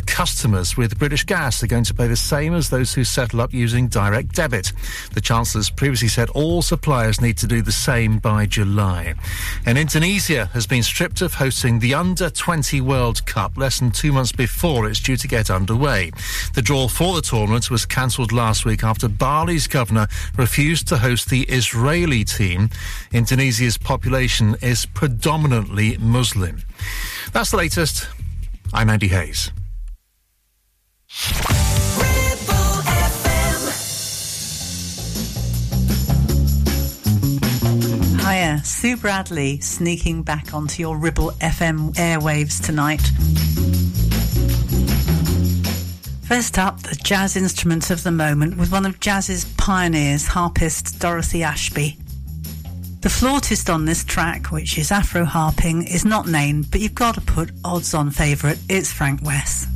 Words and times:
customers 0.00 0.76
with 0.76 0.98
British 0.98 1.22
Gas 1.22 1.62
are 1.62 1.68
going 1.68 1.84
to 1.84 1.94
pay 1.94 2.08
the 2.08 2.16
same 2.16 2.52
as 2.52 2.68
those 2.68 2.92
who 2.92 3.04
settle 3.04 3.40
up 3.40 3.54
using 3.54 3.86
direct 3.86 4.34
debit. 4.34 4.72
The 5.12 5.20
Chancellor's 5.20 5.70
previously 5.70 6.08
said 6.08 6.30
all 6.30 6.62
suppliers 6.62 7.20
need 7.20 7.38
to 7.38 7.46
do 7.46 7.62
the 7.62 7.70
same 7.70 8.18
by 8.18 8.46
July. 8.46 9.14
And 9.64 9.78
Indonesia 9.78 10.46
has 10.46 10.66
been 10.66 10.82
stripped 10.82 11.20
of 11.20 11.34
hosting 11.34 11.78
the 11.78 11.94
Under 11.94 12.28
20 12.28 12.80
World 12.80 13.24
Cup 13.26 13.56
less 13.56 13.78
than 13.78 13.92
two 13.92 14.12
months 14.12 14.32
before 14.32 14.88
it's 14.88 14.98
due 14.98 15.16
to 15.16 15.28
get 15.28 15.48
underway. 15.48 16.10
The 16.54 16.62
draw 16.62 16.88
for 16.88 17.14
the 17.14 17.22
tournament 17.22 17.70
was 17.70 17.86
cancelled 17.86 18.32
last 18.32 18.64
week 18.64 18.82
after 18.82 19.06
Bali's 19.06 19.68
governor 19.68 20.08
refused 20.36 20.88
to 20.88 20.98
host 20.98 21.30
the 21.30 21.42
Israeli 21.42 22.24
team. 22.24 22.68
Indonesia's 23.12 23.78
population 23.78 24.56
is 24.60 24.86
predominantly 24.86 25.98
Muslim. 25.98 26.62
That's 27.32 27.52
the 27.52 27.58
latest. 27.58 28.08
I'm 28.72 28.90
Andy 28.90 29.06
Hayes. 29.06 29.52
Hiya, 38.20 38.62
Sue 38.64 38.96
Bradley 38.96 39.60
sneaking 39.60 40.24
back 40.24 40.52
onto 40.52 40.82
your 40.82 40.98
Ribble 40.98 41.30
FM 41.40 41.94
airwaves 41.94 42.60
tonight. 42.64 43.00
First 46.26 46.58
up, 46.58 46.80
the 46.82 46.96
jazz 46.96 47.36
instrument 47.36 47.90
of 47.90 48.02
the 48.02 48.10
moment 48.10 48.56
with 48.56 48.72
one 48.72 48.84
of 48.84 48.98
jazz's 48.98 49.44
pioneers, 49.56 50.26
harpist 50.26 50.98
Dorothy 50.98 51.44
Ashby. 51.44 51.96
The 53.02 53.10
flautist 53.10 53.70
on 53.70 53.84
this 53.84 54.02
track, 54.02 54.50
which 54.50 54.78
is 54.78 54.90
Afro 54.90 55.24
harping, 55.24 55.86
is 55.86 56.04
not 56.04 56.26
named, 56.26 56.70
but 56.70 56.80
you've 56.80 56.94
got 56.94 57.14
to 57.16 57.20
put 57.20 57.52
odds 57.64 57.94
on 57.94 58.10
favourite. 58.10 58.58
It's 58.68 58.90
Frank 58.90 59.22
Wess. 59.22 59.66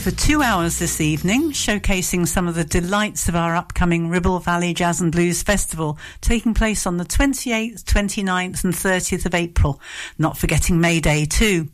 For 0.00 0.10
two 0.10 0.40
hours 0.40 0.78
this 0.78 0.98
evening, 0.98 1.50
showcasing 1.50 2.26
some 2.26 2.48
of 2.48 2.54
the 2.54 2.64
delights 2.64 3.28
of 3.28 3.36
our 3.36 3.54
upcoming 3.54 4.08
Ribble 4.08 4.38
Valley 4.38 4.72
Jazz 4.72 5.02
and 5.02 5.12
Blues 5.12 5.42
Festival, 5.42 5.98
taking 6.22 6.54
place 6.54 6.86
on 6.86 6.96
the 6.96 7.04
28th, 7.04 7.84
29th, 7.84 8.64
and 8.64 8.72
30th 8.72 9.26
of 9.26 9.34
April. 9.34 9.78
Not 10.18 10.38
forgetting 10.38 10.80
May 10.80 11.00
Day 11.00 11.26
too. 11.26 11.68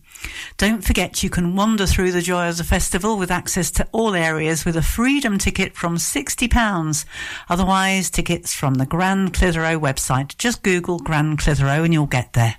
Don't 0.56 0.82
forget 0.82 1.22
you 1.22 1.30
can 1.30 1.54
wander 1.54 1.86
through 1.86 2.10
the 2.10 2.20
joy 2.20 2.48
of 2.48 2.56
the 2.56 2.64
festival 2.64 3.16
with 3.16 3.30
access 3.30 3.70
to 3.72 3.86
all 3.92 4.14
areas 4.14 4.64
with 4.64 4.76
a 4.76 4.82
freedom 4.82 5.38
ticket 5.38 5.76
from 5.76 5.96
£60. 5.96 7.04
Otherwise, 7.48 8.10
tickets 8.10 8.52
from 8.52 8.74
the 8.74 8.86
Grand 8.86 9.34
Clitheroe 9.34 9.78
website. 9.78 10.36
Just 10.36 10.64
Google 10.64 10.98
Grand 10.98 11.38
Clitheroe 11.38 11.84
and 11.84 11.92
you'll 11.92 12.06
get 12.06 12.32
there. 12.32 12.56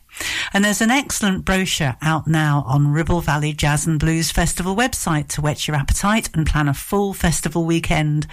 And 0.54 0.64
there's 0.64 0.82
an 0.82 0.92
excellent 0.92 1.46
brochure 1.46 1.96
out 2.02 2.28
now 2.28 2.64
on 2.68 2.92
Ribble 2.92 3.22
Valley 3.22 3.54
Jazz 3.54 3.86
and 3.86 4.00
Blues 4.00 4.32
Festival 4.32 4.76
website 4.76 5.28
to 5.30 5.42
whet 5.42 5.68
your 5.68 5.78
appetite 5.78 6.30
and 6.34 6.46
plan 6.46 6.68
a 6.68 6.74
full 6.74 7.14
festival 7.14 7.66
weekend. 7.66 8.28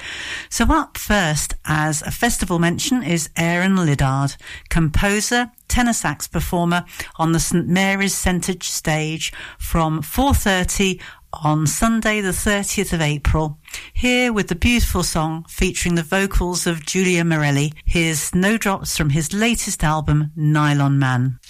So 0.49 0.67
up 0.67 0.97
first 0.97 1.55
as 1.65 2.03
a 2.03 2.11
festival 2.11 2.59
mention 2.59 3.03
is 3.03 3.31
Aaron 3.37 3.77
Liddard, 3.77 4.37
composer, 4.69 5.51
tenor 5.69 5.93
sax 5.93 6.29
performer 6.29 6.85
on 7.17 7.33
the 7.33 7.41
St 7.41 7.67
Mary's 7.67 8.15
Centre 8.15 8.55
stage 8.61 9.33
from 9.59 10.03
4.30 10.03 11.01
on 11.43 11.67
Sunday, 11.67 12.21
the 12.21 12.31
30th 12.31 12.93
of 12.93 13.01
April. 13.01 13.59
Here 13.93 14.33
with 14.33 14.49
the 14.49 14.55
beautiful 14.55 15.03
song 15.03 15.45
featuring 15.49 15.95
the 15.95 16.03
vocals 16.03 16.67
of 16.67 16.87
Julia 16.87 17.25
Morelli. 17.25 17.73
Here's 17.85 18.21
Snowdrops 18.21 18.97
from 18.97 19.11
his 19.11 19.33
latest 19.33 19.83
album, 19.83 20.31
Nylon 20.37 20.99
Man. 20.99 21.41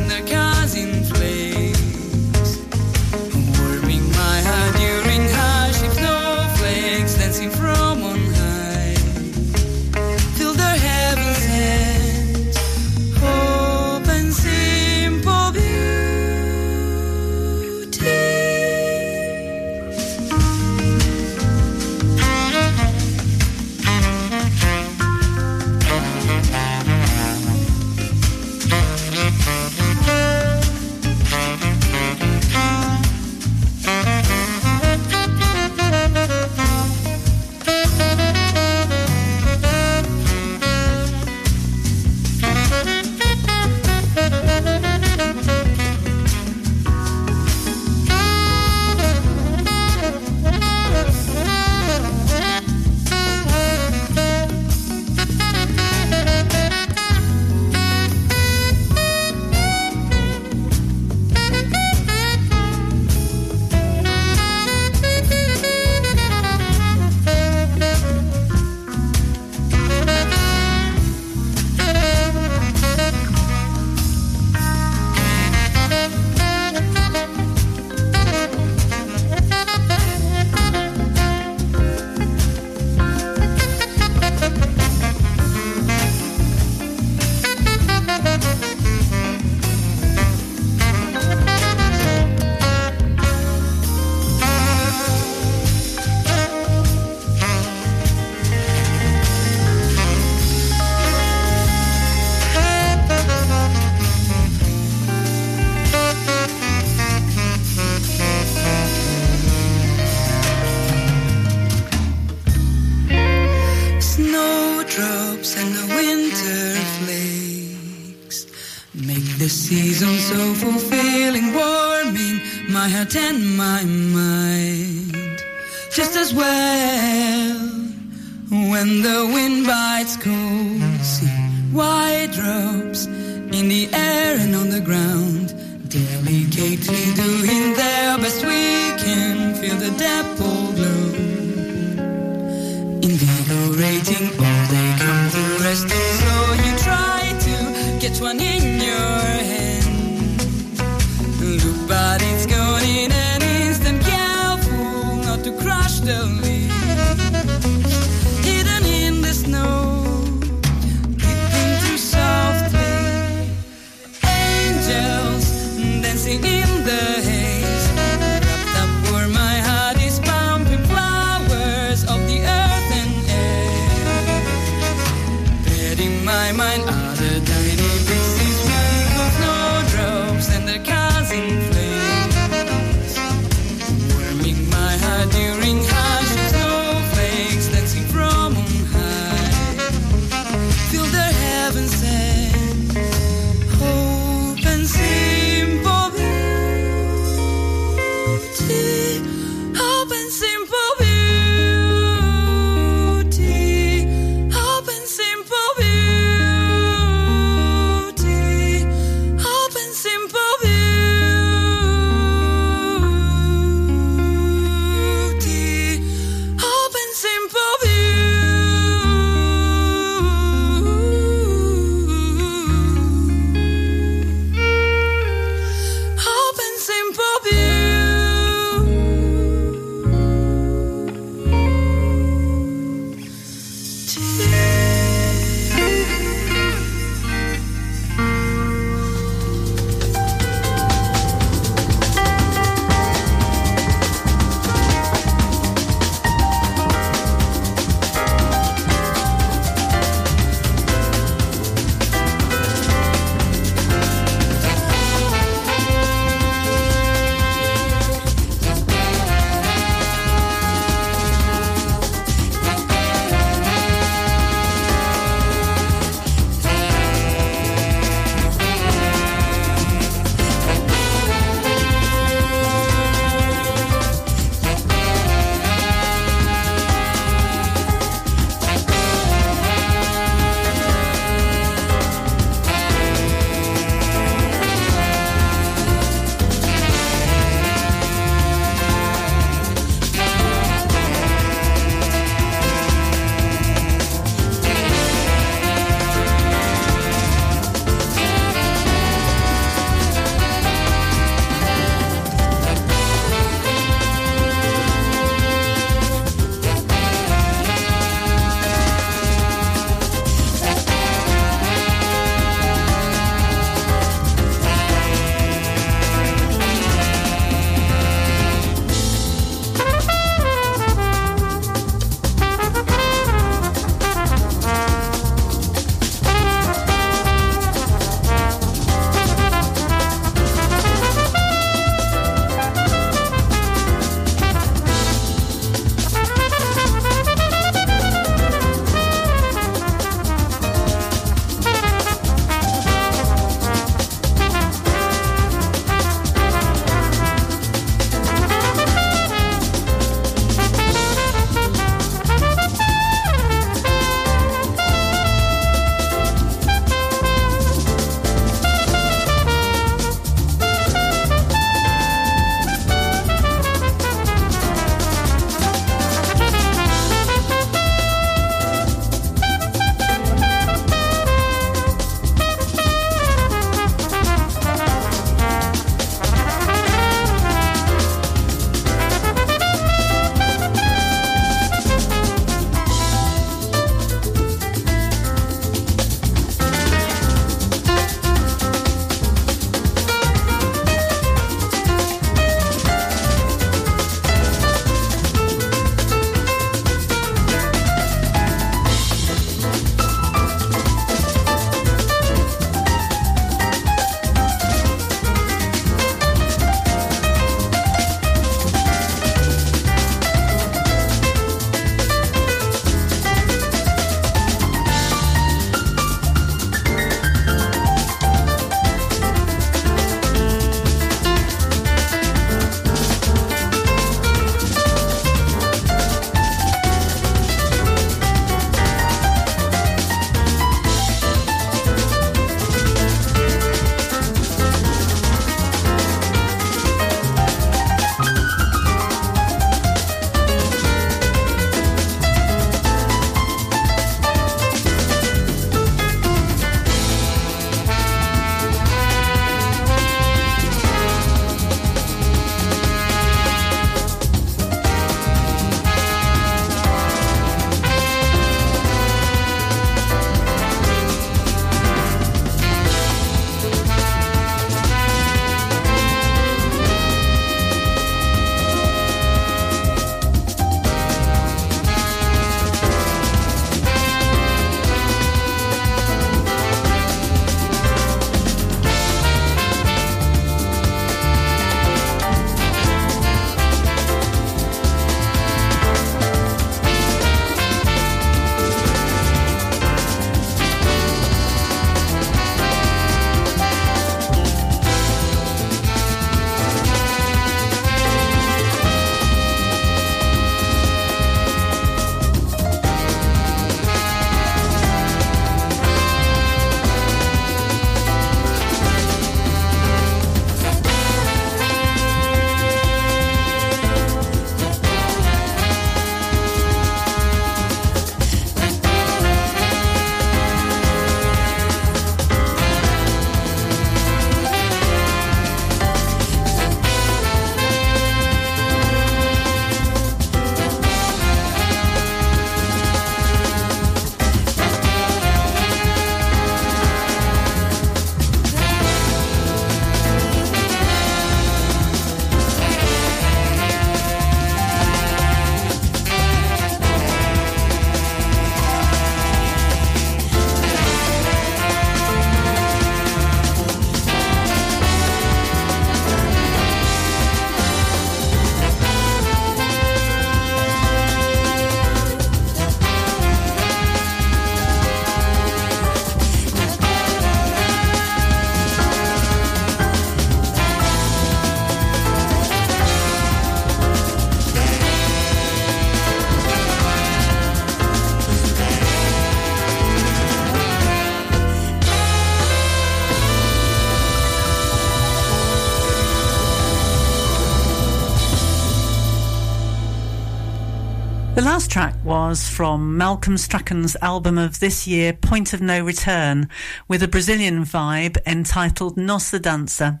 Last 591.54 591.70
track 591.70 591.94
was 592.04 592.48
from 592.48 592.96
Malcolm 592.96 593.36
Strachan's 593.36 593.96
album 594.02 594.38
of 594.38 594.58
this 594.58 594.88
year, 594.88 595.12
Point 595.12 595.52
of 595.52 595.60
No 595.60 595.84
Return, 595.84 596.48
with 596.88 597.00
a 597.00 597.06
Brazilian 597.06 597.64
vibe 597.64 598.18
entitled 598.26 598.96
Nossa 598.96 599.38
Dança. 599.38 600.00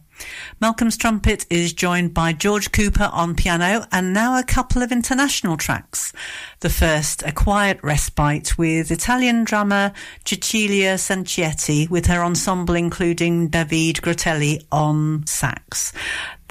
Malcolm's 0.60 0.96
trumpet 0.96 1.46
is 1.50 1.72
joined 1.72 2.12
by 2.12 2.32
George 2.32 2.72
Cooper 2.72 3.08
on 3.12 3.36
piano 3.36 3.86
and 3.92 4.12
now 4.12 4.36
a 4.36 4.42
couple 4.42 4.82
of 4.82 4.90
international 4.90 5.56
tracks. 5.56 6.12
The 6.58 6.70
first, 6.70 7.22
A 7.22 7.30
Quiet 7.30 7.78
Respite 7.84 8.58
with 8.58 8.90
Italian 8.90 9.44
drummer 9.44 9.92
Cecilia 10.24 10.94
Sanchietti 10.94 11.88
with 11.88 12.06
her 12.06 12.24
ensemble 12.24 12.74
including 12.74 13.46
David 13.46 13.96
Grottelli 13.96 14.64
on 14.72 15.24
sax. 15.28 15.92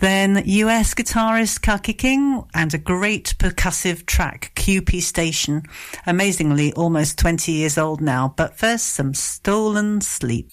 Then 0.03 0.43
US 0.45 0.93
guitarist 0.93 1.61
Kaki 1.61 1.93
King 1.93 2.43
and 2.53 2.73
a 2.73 2.77
great 2.77 3.35
percussive 3.39 4.05
track, 4.05 4.51
QP 4.53 5.01
Station. 5.01 5.63
Amazingly, 6.05 6.73
almost 6.73 7.17
20 7.17 7.53
years 7.53 7.77
old 7.77 8.01
now, 8.01 8.33
but 8.35 8.57
first 8.57 8.87
some 8.89 9.13
stolen 9.13 10.01
sleep. 10.01 10.51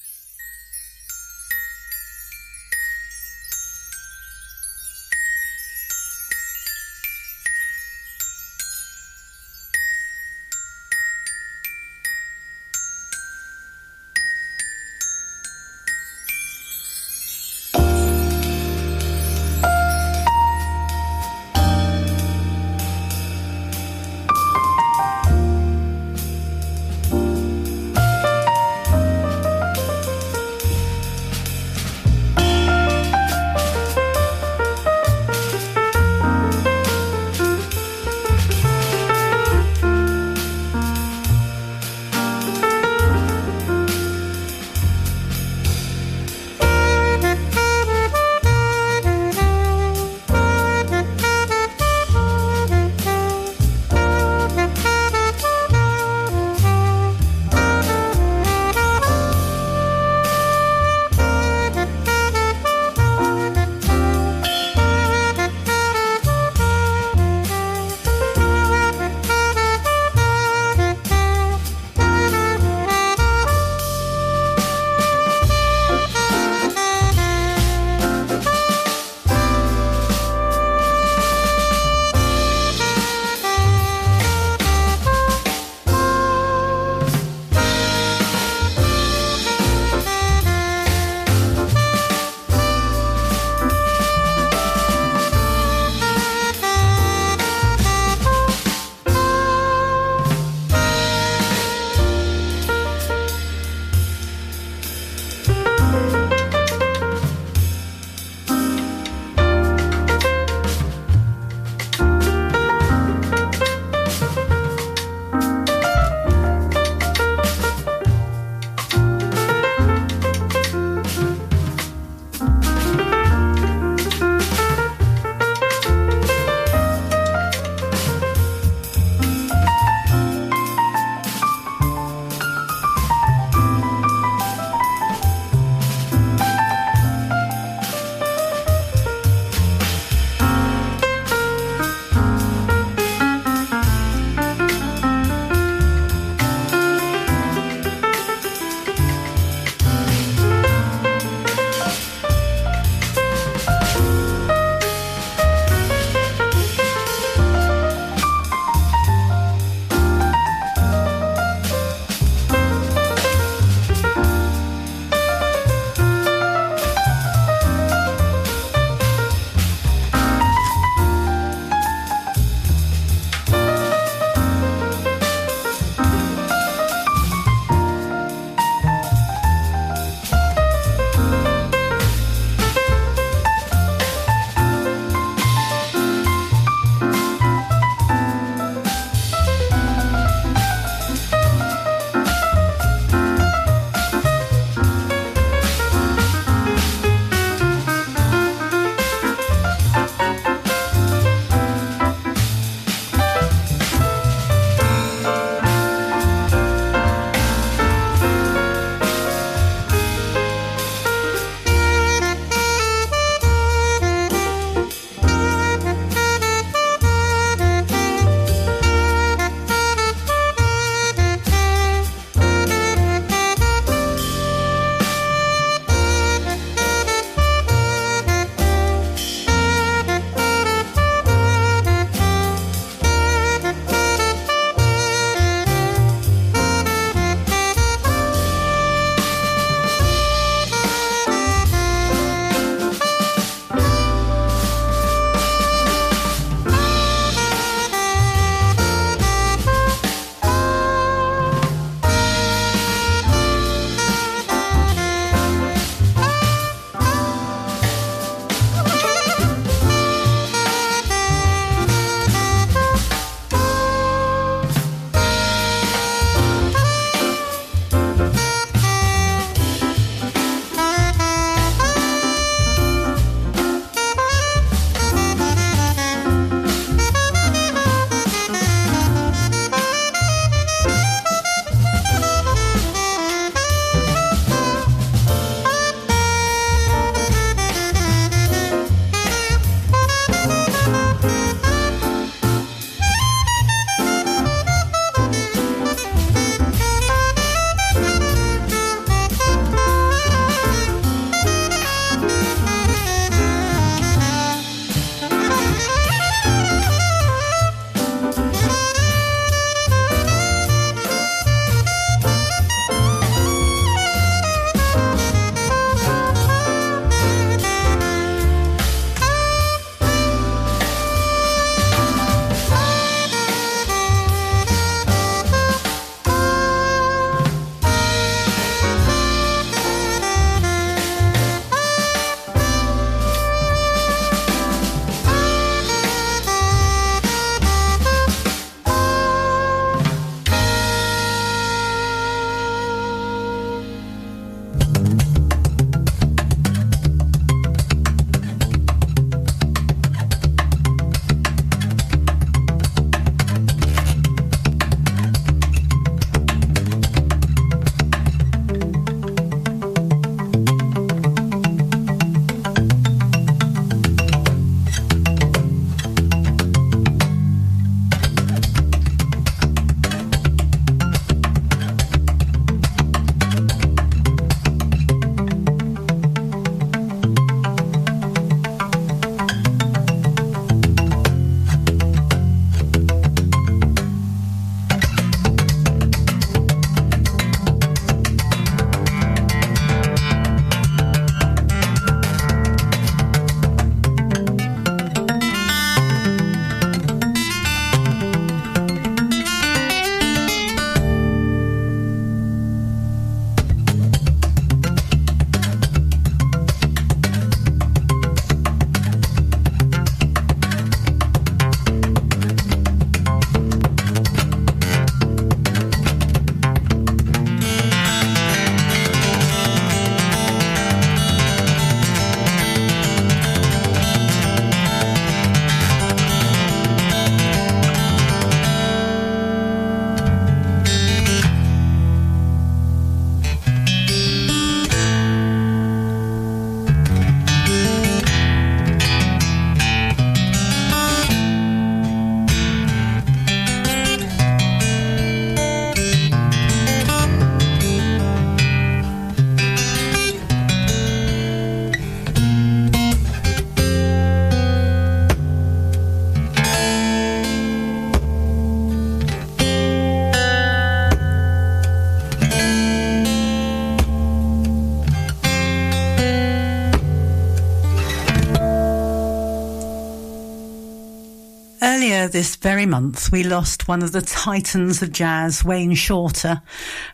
Earlier 472.20 472.28
this 472.28 472.56
very 472.56 472.85
month, 472.85 473.33
we 473.33 473.44
lost 473.44 473.88
one 473.88 474.02
of 474.02 474.12
the 474.12 474.20
titans 474.20 475.00
of 475.00 475.11
jazz, 475.11 475.64
Wayne 475.64 475.94
Shorter, 475.94 476.61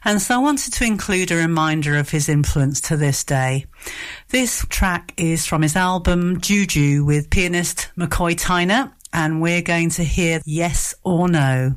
and 0.05 0.21
so 0.21 0.35
I 0.35 0.39
wanted 0.39 0.73
to 0.73 0.85
include 0.85 1.31
a 1.31 1.37
reminder 1.37 1.97
of 1.97 2.11
his 2.11 2.29
influence 2.29 2.81
to 2.83 2.97
this 2.97 3.23
day. 3.23 3.67
This 4.31 4.67
track 4.69 5.15
is 5.17 5.47
from 5.47 5.63
his 5.63 5.77
album 5.77 6.41
Juju 6.41 7.05
with 7.05 7.31
pianist 7.31 7.89
McCoy 7.97 8.35
Tyner, 8.35 8.93
and 9.13 9.41
we're 9.41 9.63
going 9.63 9.91
to 9.91 10.03
hear 10.03 10.41
Yes 10.45 10.93
or 11.05 11.29
No. 11.29 11.77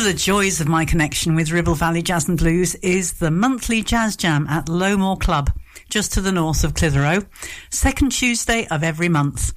Of 0.00 0.06
the 0.06 0.14
joys 0.14 0.62
of 0.62 0.66
my 0.66 0.86
connection 0.86 1.34
with 1.34 1.50
Ribble 1.50 1.74
Valley 1.74 2.00
Jazz 2.00 2.26
and 2.26 2.38
Blues 2.38 2.74
is 2.76 3.12
the 3.12 3.30
monthly 3.30 3.82
jazz 3.82 4.16
jam 4.16 4.46
at 4.46 4.66
Low 4.66 4.96
Moor 4.96 5.18
Club, 5.18 5.50
just 5.90 6.14
to 6.14 6.22
the 6.22 6.32
north 6.32 6.64
of 6.64 6.72
Clitheroe, 6.72 7.26
second 7.68 8.10
Tuesday 8.10 8.66
of 8.68 8.82
every 8.82 9.10
month. 9.10 9.52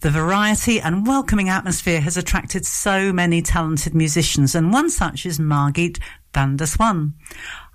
The 0.00 0.10
variety 0.10 0.78
and 0.78 1.06
welcoming 1.06 1.48
atmosphere 1.48 2.02
has 2.02 2.18
attracted 2.18 2.66
so 2.66 3.14
many 3.14 3.40
talented 3.40 3.94
musicians, 3.94 4.54
and 4.54 4.74
one 4.74 4.90
such 4.90 5.24
is 5.24 5.40
Margit 5.40 5.98
van 6.34 6.58
der 6.58 6.66
Swan. 6.66 7.14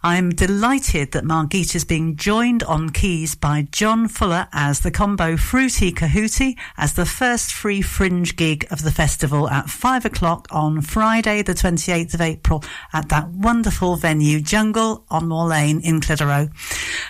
I'm 0.05 0.31
delighted 0.31 1.13
that 1.13 1.23
Margit 1.23 1.75
is 1.75 1.85
being 1.85 2.17
joined 2.17 2.61
on 2.63 2.89
keys 2.89 3.35
by 3.35 3.69
John 3.71 4.09
Fuller 4.09 4.49
as 4.51 4.81
the 4.81 4.91
combo 4.91 5.37
Fruity 5.37 5.93
Kahootie 5.93 6.57
as 6.75 6.91
the 6.91 7.05
first 7.05 7.53
free 7.53 7.81
fringe 7.81 8.35
gig 8.35 8.67
of 8.69 8.83
the 8.83 8.91
festival 8.91 9.49
at 9.49 9.69
five 9.69 10.03
o'clock 10.03 10.49
on 10.51 10.81
Friday, 10.81 11.41
the 11.41 11.53
28th 11.53 12.15
of 12.15 12.19
April 12.19 12.65
at 12.91 13.07
that 13.07 13.29
wonderful 13.29 13.95
venue, 13.95 14.41
Jungle 14.41 15.05
on 15.09 15.29
Moor 15.29 15.47
Lane 15.47 15.79
in 15.79 16.01
Clitheroe. 16.01 16.49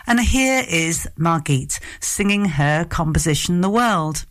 And 0.06 0.19
here 0.19 0.63
is 0.69 1.10
Margit 1.17 1.79
singing 1.99 2.45
her 2.45 2.86
composition, 2.86 3.62
The 3.62 3.71
World. 3.71 4.27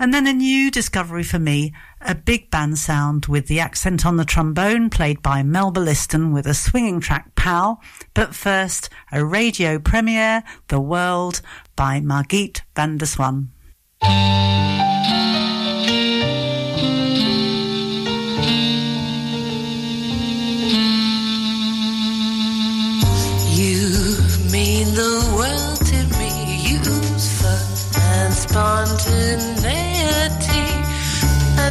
And 0.00 0.12
then 0.12 0.26
a 0.26 0.32
new 0.32 0.72
discovery 0.72 1.22
for 1.22 1.38
me, 1.38 1.72
a 2.04 2.14
big 2.14 2.50
band 2.50 2.78
sound 2.78 3.26
with 3.26 3.46
the 3.46 3.60
accent 3.60 4.04
on 4.04 4.16
the 4.16 4.24
trombone 4.24 4.90
played 4.90 5.22
by 5.22 5.42
Melba 5.42 5.80
Liston 5.80 6.32
with 6.32 6.46
a 6.46 6.54
swinging 6.54 7.00
track 7.00 7.34
Pal. 7.34 7.80
But 8.12 8.34
first, 8.34 8.90
a 9.10 9.24
radio 9.24 9.78
premiere, 9.78 10.42
The 10.68 10.80
World 10.80 11.40
by 11.76 12.00
Margit 12.00 12.62
van 12.76 12.98
der 12.98 13.06
Swan. 13.06 13.50
You 23.52 23.78
mean 24.52 24.94
the 24.94 25.32
world 25.36 25.78
to 25.86 26.18
me, 26.18 26.30
use 26.68 27.40
fun 27.40 28.02
and 28.02 28.34
spontaneity. 28.34 29.83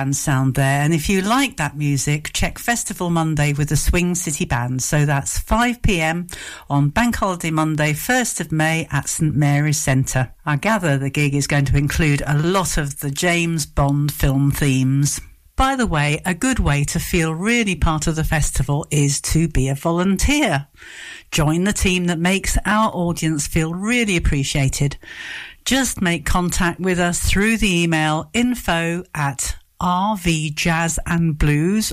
band 0.00 0.16
sound 0.16 0.54
there. 0.54 0.80
And 0.80 0.94
if 0.94 1.10
you 1.10 1.20
like 1.20 1.58
that 1.58 1.76
music, 1.76 2.30
check 2.32 2.58
Festival 2.58 3.10
Monday 3.10 3.52
with 3.52 3.68
the 3.68 3.76
Swing 3.76 4.14
City 4.14 4.46
Band. 4.46 4.82
So 4.82 5.04
that's 5.04 5.38
5 5.38 5.82
pm 5.82 6.26
on 6.70 6.88
Bank 6.88 7.16
Holiday 7.16 7.50
Monday, 7.50 7.92
1st 7.92 8.40
of 8.40 8.50
May 8.50 8.88
at 8.90 9.10
St 9.10 9.34
Mary's 9.34 9.76
Centre. 9.76 10.32
I 10.46 10.56
gather 10.56 10.96
the 10.96 11.10
gig 11.10 11.34
is 11.34 11.46
going 11.46 11.66
to 11.66 11.76
include 11.76 12.22
a 12.26 12.38
lot 12.38 12.78
of 12.78 13.00
the 13.00 13.10
James 13.10 13.66
Bond 13.66 14.10
film 14.10 14.50
themes. 14.50 15.20
By 15.54 15.76
the 15.76 15.86
way, 15.86 16.22
a 16.24 16.32
good 16.32 16.60
way 16.60 16.84
to 16.84 16.98
feel 16.98 17.34
really 17.34 17.76
part 17.76 18.06
of 18.06 18.16
the 18.16 18.24
festival 18.24 18.86
is 18.90 19.20
to 19.20 19.48
be 19.48 19.68
a 19.68 19.74
volunteer. 19.74 20.68
Join 21.30 21.64
the 21.64 21.74
team 21.74 22.06
that 22.06 22.18
makes 22.18 22.56
our 22.64 22.90
audience 22.94 23.46
feel 23.46 23.74
really 23.74 24.16
appreciated. 24.16 24.96
Just 25.66 26.00
make 26.00 26.24
contact 26.24 26.80
with 26.80 26.98
us 26.98 27.20
through 27.20 27.58
the 27.58 27.82
email 27.82 28.30
info 28.32 29.04
at 29.14 29.56
rvjazzandblues. 29.80 31.92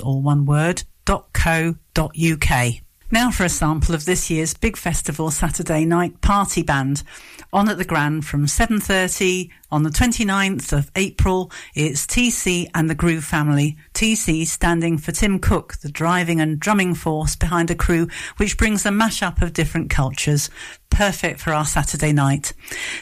Now 3.09 3.31
for 3.31 3.45
a 3.45 3.49
sample 3.49 3.95
of 3.95 4.03
this 4.03 4.29
year's 4.29 4.53
Big 4.53 4.75
Festival 4.75 5.31
Saturday 5.31 5.85
night 5.85 6.19
party 6.19 6.61
band. 6.61 7.03
On 7.53 7.69
at 7.69 7.77
the 7.77 7.85
Grand 7.85 8.25
from 8.25 8.45
7.30 8.45 9.49
on 9.71 9.83
the 9.83 9.89
29th 9.89 10.73
of 10.73 10.91
April, 10.97 11.49
it's 11.73 12.05
TC 12.05 12.69
and 12.75 12.89
the 12.89 12.95
Groove 12.95 13.23
Family. 13.23 13.77
TC 13.93 14.45
standing 14.45 14.97
for 14.97 15.13
Tim 15.13 15.39
Cook, 15.39 15.77
the 15.77 15.89
driving 15.89 16.41
and 16.41 16.59
drumming 16.59 16.93
force 16.93 17.37
behind 17.37 17.71
a 17.71 17.75
crew 17.75 18.09
which 18.35 18.57
brings 18.57 18.85
a 18.85 18.89
mashup 18.89 19.41
of 19.41 19.53
different 19.53 19.89
cultures. 19.89 20.49
Perfect 20.89 21.39
for 21.39 21.53
our 21.53 21.65
Saturday 21.65 22.11
night. 22.11 22.51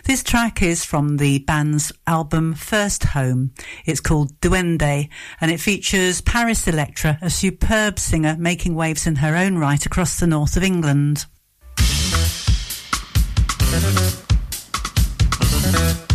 This 0.04 0.22
track 0.22 0.62
is 0.62 0.86
from 0.86 1.18
the 1.18 1.39
band's 1.39 1.91
album 2.06 2.54
First 2.54 3.04
Home. 3.04 3.52
It's 3.86 4.00
called 4.00 4.39
Duende 4.41 5.10
and 5.41 5.50
it 5.50 5.60
features 5.60 6.22
Paris 6.22 6.68
Electra, 6.68 7.18
a 7.20 7.32
superb 7.32 7.98
singer 7.98 8.36
making 8.38 8.76
waves 8.76 9.08
in 9.08 9.16
her 9.18 9.36
own 9.36 9.58
right 9.58 9.84
across 9.88 10.20
the 10.20 10.28
north 10.28 10.56
of 10.56 10.64
England. 10.64 11.26
Calling 15.72 16.14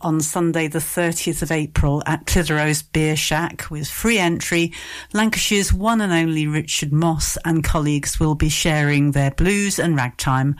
on 0.00 0.20
Sunday, 0.20 0.68
the 0.68 0.78
30th 0.78 1.42
of 1.42 1.50
April, 1.50 2.02
at 2.06 2.26
Clitheroe's 2.26 2.82
Beer 2.82 3.16
Shack, 3.16 3.70
with 3.70 3.88
free 3.88 4.18
entry, 4.18 4.72
Lancashire's 5.12 5.72
one 5.72 6.00
and 6.00 6.12
only 6.12 6.46
Richard 6.46 6.92
Moss 6.92 7.36
and 7.44 7.64
colleagues 7.64 8.18
will 8.18 8.34
be 8.34 8.48
sharing 8.48 9.12
their 9.12 9.30
blues 9.30 9.78
and 9.78 9.96
ragtime. 9.96 10.56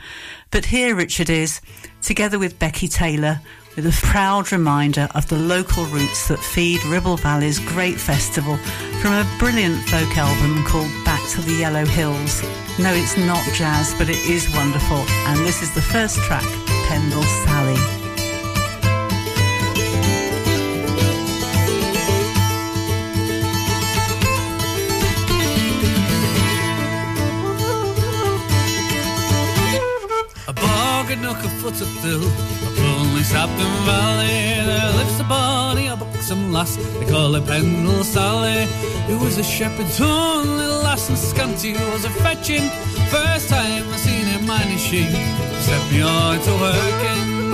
But 0.50 0.66
here 0.66 0.94
Richard 0.94 1.30
is, 1.30 1.60
together 2.02 2.38
with 2.38 2.58
Becky 2.58 2.88
Taylor, 2.88 3.40
with 3.76 3.86
a 3.86 4.06
proud 4.06 4.50
reminder 4.52 5.08
of 5.14 5.28
the 5.28 5.38
local 5.38 5.84
roots 5.86 6.28
that 6.28 6.38
feed 6.38 6.84
Ribble 6.84 7.16
Valley's 7.16 7.58
great 7.58 7.98
festival 7.98 8.56
from 9.00 9.12
a 9.12 9.36
brilliant 9.38 9.80
folk 9.88 10.16
album 10.16 10.64
called 10.64 10.90
Back 11.04 11.26
to 11.30 11.42
the 11.42 11.54
Yellow 11.54 11.86
Hills. 11.86 12.42
No, 12.78 12.92
it's 12.92 13.16
not 13.16 13.44
jazz, 13.54 13.94
but 13.98 14.08
it 14.08 14.18
is 14.28 14.52
wonderful, 14.54 14.98
and 15.26 15.46
this 15.46 15.62
is 15.62 15.74
the 15.74 15.82
first 15.82 16.16
track, 16.22 16.44
Pendle 16.88 17.22
Sally. 17.22 17.99
Foot 31.70 31.82
of 31.82 31.88
thill, 32.02 32.24
a 32.24 32.70
lonely 32.82 33.22
Sabden 33.22 33.72
Valley. 33.86 34.66
There 34.66 34.92
lives 34.98 35.20
a 35.20 35.24
bonny, 35.24 35.86
a 35.86 35.94
buxom 35.94 36.52
lass, 36.52 36.74
they 36.74 37.06
call 37.06 37.34
her 37.34 37.40
Pendle 37.40 38.02
Sally. 38.02 38.66
Who 39.06 39.18
was 39.18 39.38
a 39.38 39.44
shepherd's 39.44 40.00
only 40.00 40.66
lass 40.66 41.08
and 41.08 41.16
scanty 41.16 41.74
was 41.74 42.04
a 42.04 42.10
fetching. 42.24 42.68
First 43.08 43.50
time 43.50 43.84
I 43.88 43.96
seen 43.98 44.26
her 44.26 44.74
is 44.74 44.82
she, 44.82 45.04
set 45.60 45.92
me 45.92 46.02
on 46.02 46.40
to 46.40 46.52
working. 46.58 47.52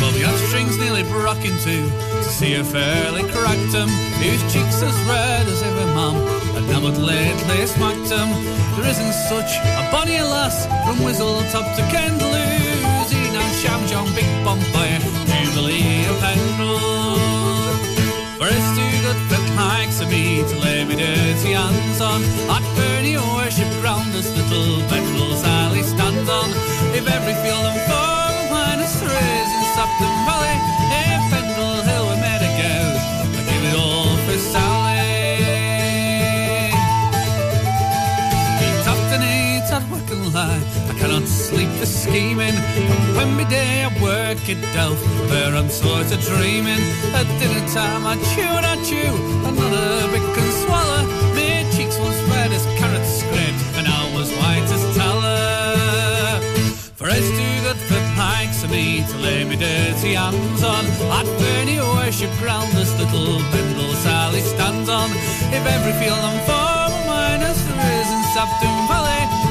Well, 0.00 0.12
the 0.12 0.46
strings 0.46 0.78
nearly 0.78 1.02
broke 1.02 1.44
in 1.44 1.58
two 1.58 1.90
to 1.90 2.22
see 2.22 2.54
her 2.54 2.62
fairly 2.62 3.24
cracked 3.32 3.74
'em. 3.74 3.88
Whose 4.22 4.42
cheeks 4.52 4.80
as 4.80 4.96
red 5.10 5.48
as 5.48 5.60
ever 5.60 5.86
mum, 5.94 6.43
now 6.70 6.80
but 6.80 6.96
lately 6.98 7.66
smacked 7.66 8.10
'em. 8.12 8.30
There 8.76 8.88
isn't 8.92 9.14
such 9.30 9.52
a 9.80 9.82
bonny 9.92 10.20
lass 10.20 10.66
from 10.84 10.96
Whistletop 11.04 11.66
to 11.76 11.82
Kendaloozy. 11.92 13.22
Now 13.32 13.48
Sham 13.60 13.80
John 13.90 14.08
Big 14.14 14.30
Bonfire, 14.44 15.00
Jubilee 15.30 16.06
of 16.10 16.16
Pendle. 16.22 17.18
For 18.38 18.48
it's 18.56 18.70
too 18.76 18.94
good 19.04 19.20
for 19.30 19.42
likes 19.56 20.00
of 20.00 20.08
me 20.10 20.42
to 20.50 20.56
lay 20.64 20.84
me 20.84 20.94
dirty 20.96 21.52
hands 21.52 22.00
on. 22.00 22.20
I'd 22.54 22.74
worship 23.44 23.68
ground 23.80 24.12
this 24.12 24.30
little 24.36 24.80
Pendle 24.88 25.36
Sally 25.36 25.82
stands 25.82 26.28
on. 26.30 26.48
If 26.94 27.06
every 27.06 27.34
field 27.42 27.66
and 27.70 27.80
farm 27.88 28.34
of 28.42 28.50
mine 28.50 28.80
is 28.80 28.94
in 29.02 29.64
Sabden 29.76 30.14
Valley, 30.26 30.56
I 40.36 40.94
cannot 40.98 41.28
sleep 41.28 41.68
for 41.78 41.86
scheming. 41.86 42.54
And 42.54 43.16
when 43.16 43.36
me 43.36 43.44
day 43.44 43.84
I 43.84 44.02
work 44.02 44.48
it 44.48 44.58
out, 44.76 44.96
where 45.30 45.54
I'm 45.54 45.68
sort 45.68 46.10
of 46.10 46.20
dreaming. 46.20 46.82
At 47.14 47.26
dinner 47.38 47.66
time 47.68 48.04
I 48.06 48.16
chew 48.34 48.42
and 48.42 48.66
I 48.66 48.76
chew, 48.82 49.14
another 49.46 50.10
bit 50.10 50.26
can 50.34 50.50
swallow. 50.66 51.06
My 51.38 51.62
cheeks 51.74 51.98
once 51.98 52.20
red 52.30 52.50
as 52.50 52.66
carrots 52.78 53.20
scraped, 53.20 53.62
and 53.78 53.86
I 53.86 54.02
was 54.14 54.30
white 54.42 54.66
as 54.66 54.84
tallow. 54.96 56.40
For 56.98 57.06
it's 57.08 57.30
too 57.30 57.56
good 57.62 57.78
for 57.86 58.00
pikes 58.16 58.64
of 58.64 58.70
me 58.70 59.04
to 59.06 59.16
lay 59.18 59.44
my 59.44 59.54
dirty 59.54 60.14
hands 60.14 60.62
on. 60.64 60.84
I'd 61.14 61.30
burn 61.38 61.68
your 61.68 61.86
worship 61.94 62.30
ground 62.42 62.72
this 62.72 62.90
little 62.98 63.38
Pendle 63.54 63.94
Sally 64.02 64.40
stands 64.40 64.88
on. 64.88 65.10
If 65.54 65.62
every 65.64 65.94
field 66.02 66.18
of 66.18 66.48
mine 67.06 67.42
as 67.42 67.58
there 67.68 68.00
is 68.00 68.08
in 68.10 68.22
Sabden 68.34 68.88
Valley, 68.88 69.43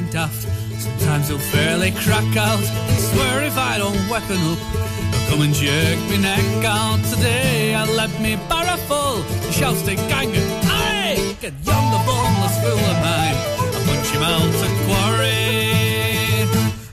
getting 0.00 0.12
daft. 0.12 0.46
Sometimes 0.80 1.28
he'll 1.28 1.38
fairly 1.38 1.90
crack 1.92 2.36
out. 2.36 2.62
Swear 2.98 3.44
if 3.44 3.56
I 3.56 3.78
don't 3.78 4.08
weapon 4.08 4.38
up, 4.52 4.58
he'll 4.58 5.28
come 5.28 5.42
and 5.42 5.54
jerk 5.54 5.98
me 6.10 6.18
neck 6.18 6.64
out. 6.64 7.02
Today 7.04 7.74
I 7.74 7.84
let 7.84 8.10
me 8.20 8.36
barrow 8.48 8.76
full. 8.88 9.22
He 9.46 9.52
shouts 9.52 9.82
to 9.82 9.94
gang 9.94 10.30
it. 10.32 10.46
Aye, 10.64 11.36
get 11.40 11.54
yonder 11.64 12.02
boneless 12.06 12.56
fool 12.62 12.78
of 12.92 12.98
mine. 13.04 13.36
I 13.74 13.80
punch 13.86 14.08
him 14.14 14.22
out 14.22 14.52
to 14.60 14.68
quarry. 14.86 16.46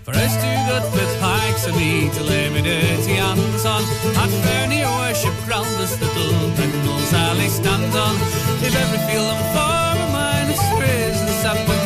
For 0.03 0.14
it's 0.16 0.36
too 0.43 0.58
good 0.70 0.84
for 0.91 1.08
pikes 1.20 1.68
and 1.68 1.76
me 1.78 2.10
to 2.10 2.24
lay 2.24 2.49
me 2.49 2.62
dirty 2.62 3.16
hands 3.16 3.66
on. 3.66 3.84
I'd 4.22 4.32
burn 4.43 4.72
your 4.72 4.91
worship 4.99 5.36
ground 5.45 5.68
this 5.80 5.99
little 6.01 6.51
Pendle 6.55 6.99
Sally 7.12 7.47
stands 7.47 7.95
on. 7.95 8.16
If 8.64 8.76
every 8.76 9.01
field 9.08 9.28
and 9.28 9.55
farm 9.55 9.97
of 9.97 10.12
mine 10.12 10.49
is 10.49 10.62
raised 10.80 11.76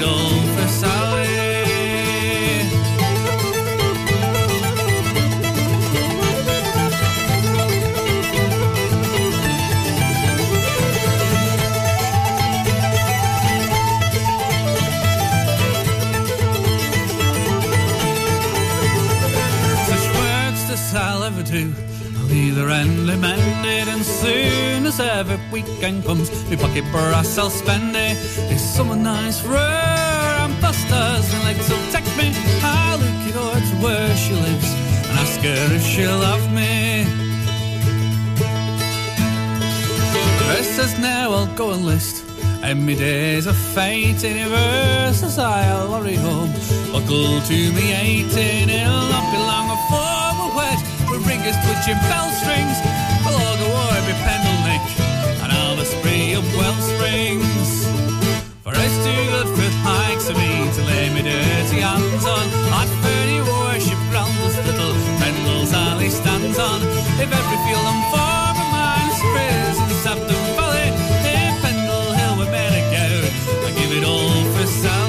it 0.00 0.37
I'll 22.70 23.10
either 23.10 23.26
end 23.26 23.88
and 23.88 24.04
soon 24.04 24.86
as 24.86 25.00
every 25.00 25.38
weekend 25.50 26.04
comes, 26.04 26.30
my 26.50 26.56
pocket 26.56 26.84
brass 26.92 27.38
I'll 27.38 27.50
spend 27.50 27.96
it. 27.96 28.16
If 28.50 28.60
someone 28.60 29.02
nice, 29.02 29.42
rare 29.44 30.38
and 30.44 30.60
busters 30.60 31.32
and 31.34 31.44
legs 31.44 31.68
will 31.68 31.90
take 31.90 32.08
me, 32.16 32.32
I'll 32.62 32.98
look 32.98 33.26
it 33.28 33.36
over 33.36 33.60
to 33.60 33.76
where 33.84 34.16
she 34.16 34.34
lives 34.34 34.70
and 35.08 35.18
ask 35.18 35.40
her 35.40 35.74
if 35.74 35.82
she'll 35.82 36.20
have 36.20 36.52
me. 36.52 37.06
Says 40.78 40.98
now 41.00 41.32
I'll 41.32 41.54
go 41.56 41.72
and 41.72 41.84
list. 41.84 42.24
And 42.62 42.84
me 42.86 42.94
days 42.94 43.46
are 43.48 43.52
fate 43.52 44.22
reverse 44.22 45.38
I'll 45.38 45.92
hurry 45.92 46.14
home. 46.14 46.52
Buckle 46.92 47.40
to 47.40 47.72
me 47.72 47.92
eighteen, 47.94 48.68
it'll 48.68 49.08
not 49.08 49.24
be 49.32 49.38
long 49.38 49.68
before 49.74 50.07
touching 51.56 51.96
bell 52.08 52.28
strings. 52.40 52.76
Below 53.24 53.52
the 53.56 53.68
war 53.72 53.94
be 54.04 54.14
Pendle 54.24 54.58
Nick 54.68 54.84
and 55.42 55.50
all 55.52 55.76
the 55.76 55.84
spree 55.84 56.34
of 56.34 56.44
well 56.56 56.76
springs. 56.92 57.86
For 58.64 58.72
it's 58.74 58.98
too 59.06 59.22
good 59.32 59.48
for 59.56 59.70
hikes 59.86 60.28
of 60.28 60.36
me 60.36 60.68
to 60.76 60.80
lay 60.84 61.08
me 61.14 61.22
dirty 61.22 61.80
hands 61.80 62.24
on. 62.26 62.44
I'd 62.76 62.90
fairly 63.02 63.40
worship 63.40 64.00
round 64.12 64.34
this 64.44 64.56
little 64.66 64.94
Pendle 65.20 65.64
Sally 65.66 66.10
stands 66.10 66.58
on. 66.58 66.82
If 67.22 67.28
every 67.32 67.58
field 67.64 67.86
and 67.92 68.02
farm 68.12 68.56
of 68.60 68.68
mine 68.68 69.08
is 69.08 69.20
praised 69.32 69.80
in 69.84 69.90
Sabden 70.04 70.44
Valley, 70.56 70.90
if 71.32 71.54
Pendle 71.62 72.12
Hill 72.18 72.36
made 72.52 72.74
a 72.76 72.84
go, 72.92 73.08
I'd 73.66 73.74
give 73.78 73.92
it 73.96 74.04
all 74.04 74.42
for 74.52 74.66
Sally. 74.66 75.07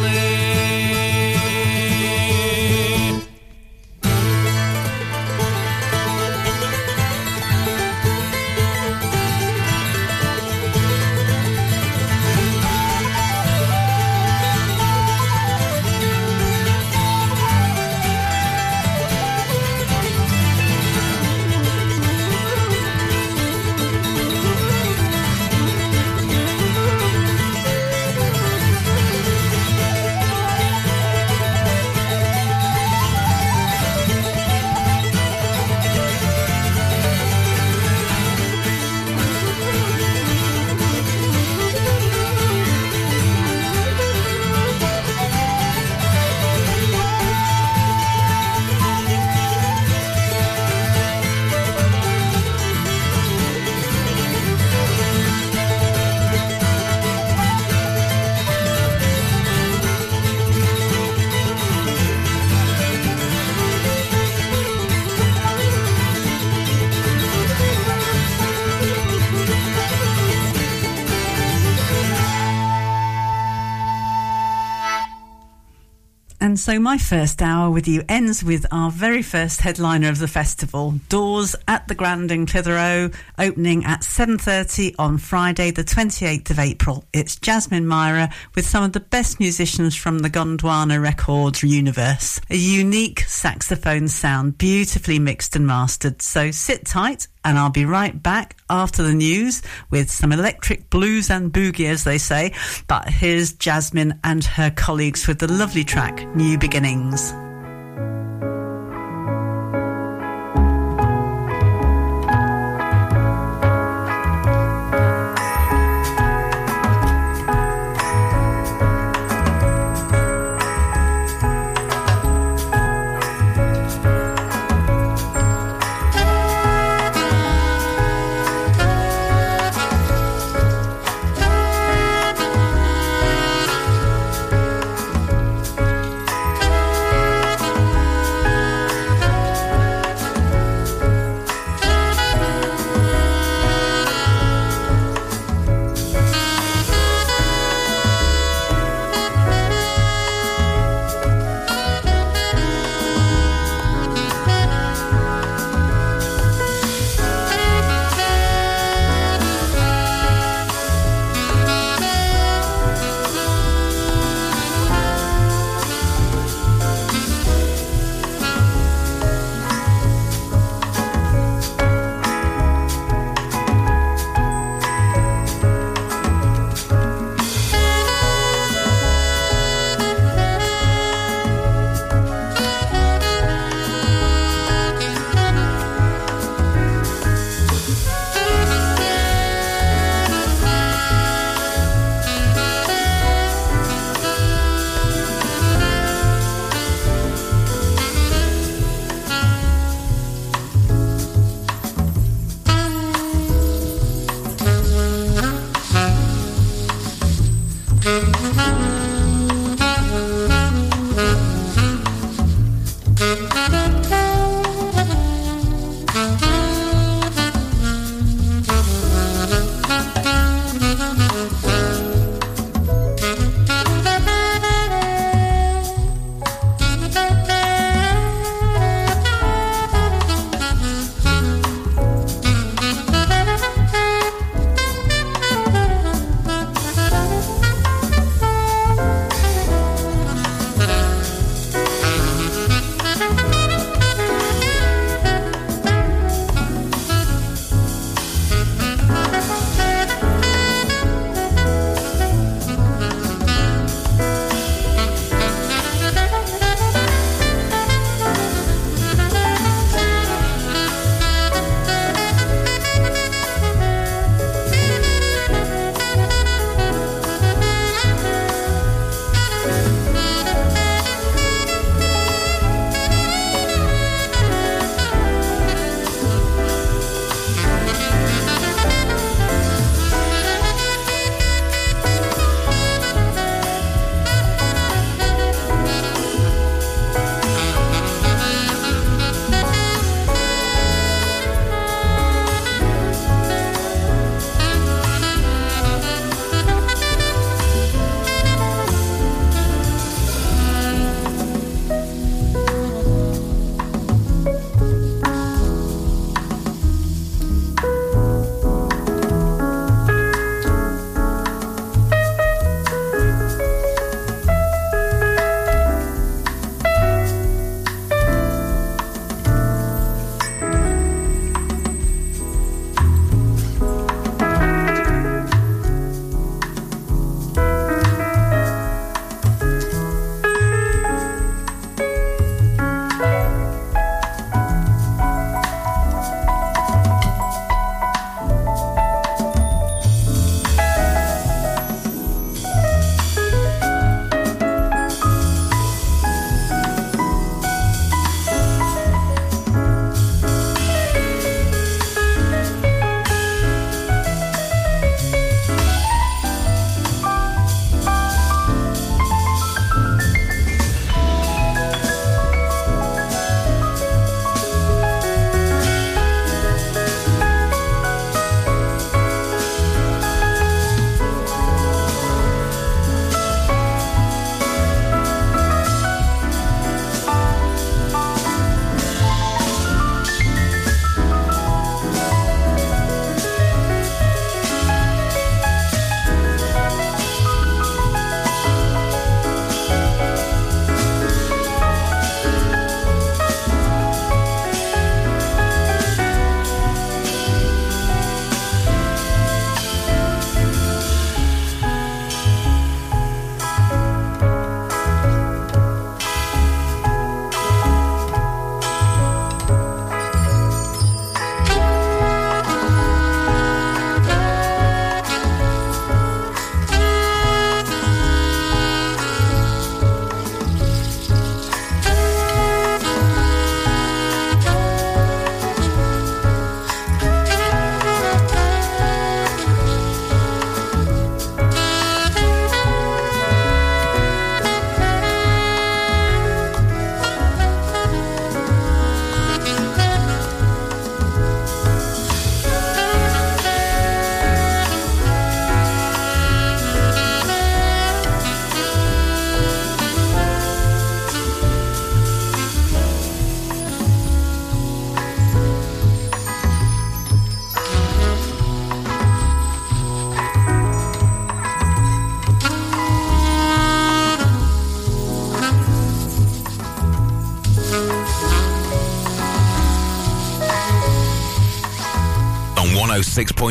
And 76.50 76.60
so 76.60 76.80
my 76.80 76.98
first 76.98 77.44
hour 77.44 77.70
with 77.70 77.88
you 77.88 78.04
ends 78.10 78.44
with 78.44 78.66
our 78.72 78.90
very 78.90 79.22
first 79.22 79.62
headliner 79.62 80.10
of 80.10 80.18
the 80.18 80.28
festival, 80.28 80.96
Doors 81.08 81.56
at 81.68 81.88
the 81.88 81.94
Grand 81.94 82.32
in 82.32 82.48
Clitheroe, 82.48 83.12
opening 83.38 83.86
at 83.86 84.02
7.30 84.02 84.96
on 84.98 85.20
Friday 85.20 85.70
the 85.70 85.84
28th 85.84 86.50
of 86.50 86.58
April. 86.58 87.06
It's 87.14 87.36
Jasmine 87.36 87.86
Myra 87.86 88.32
with 88.56 88.66
some 88.66 88.84
of 88.84 88.94
the 88.94 89.00
best 89.00 89.40
musicians 89.40 89.96
from 89.96 90.20
the 90.20 90.30
Gondwana 90.32 91.00
Records 91.00 91.62
universe. 91.62 92.42
A 92.50 92.58
unique 92.58 93.20
saxophone 93.20 94.08
sound, 94.08 94.58
beautifully 94.58 95.20
mixed 95.20 95.56
and 95.56 95.68
mastered. 95.68 96.20
So 96.24 96.50
sit 96.50 96.84
tight 96.84 97.28
and 97.44 97.58
I'll 97.58 97.70
be 97.70 97.86
right 97.86 98.22
back 98.22 98.58
after 98.70 99.04
the 99.04 99.14
news 99.14 99.62
with 99.90 100.10
some 100.12 100.32
electric 100.32 100.90
blues 100.90 101.30
and 101.30 101.52
boogie, 101.52 101.90
as 101.90 102.04
they 102.04 102.18
say. 102.18 102.54
But 102.88 103.10
here's 103.10 103.54
Jasmine 103.54 104.20
and 104.24 104.44
her 104.44 104.72
colleagues 104.72 105.28
with 105.28 105.40
the 105.40 105.52
lovely 105.52 105.84
track, 105.84 106.26
New 106.36 106.58
Beginnings. 106.58 107.34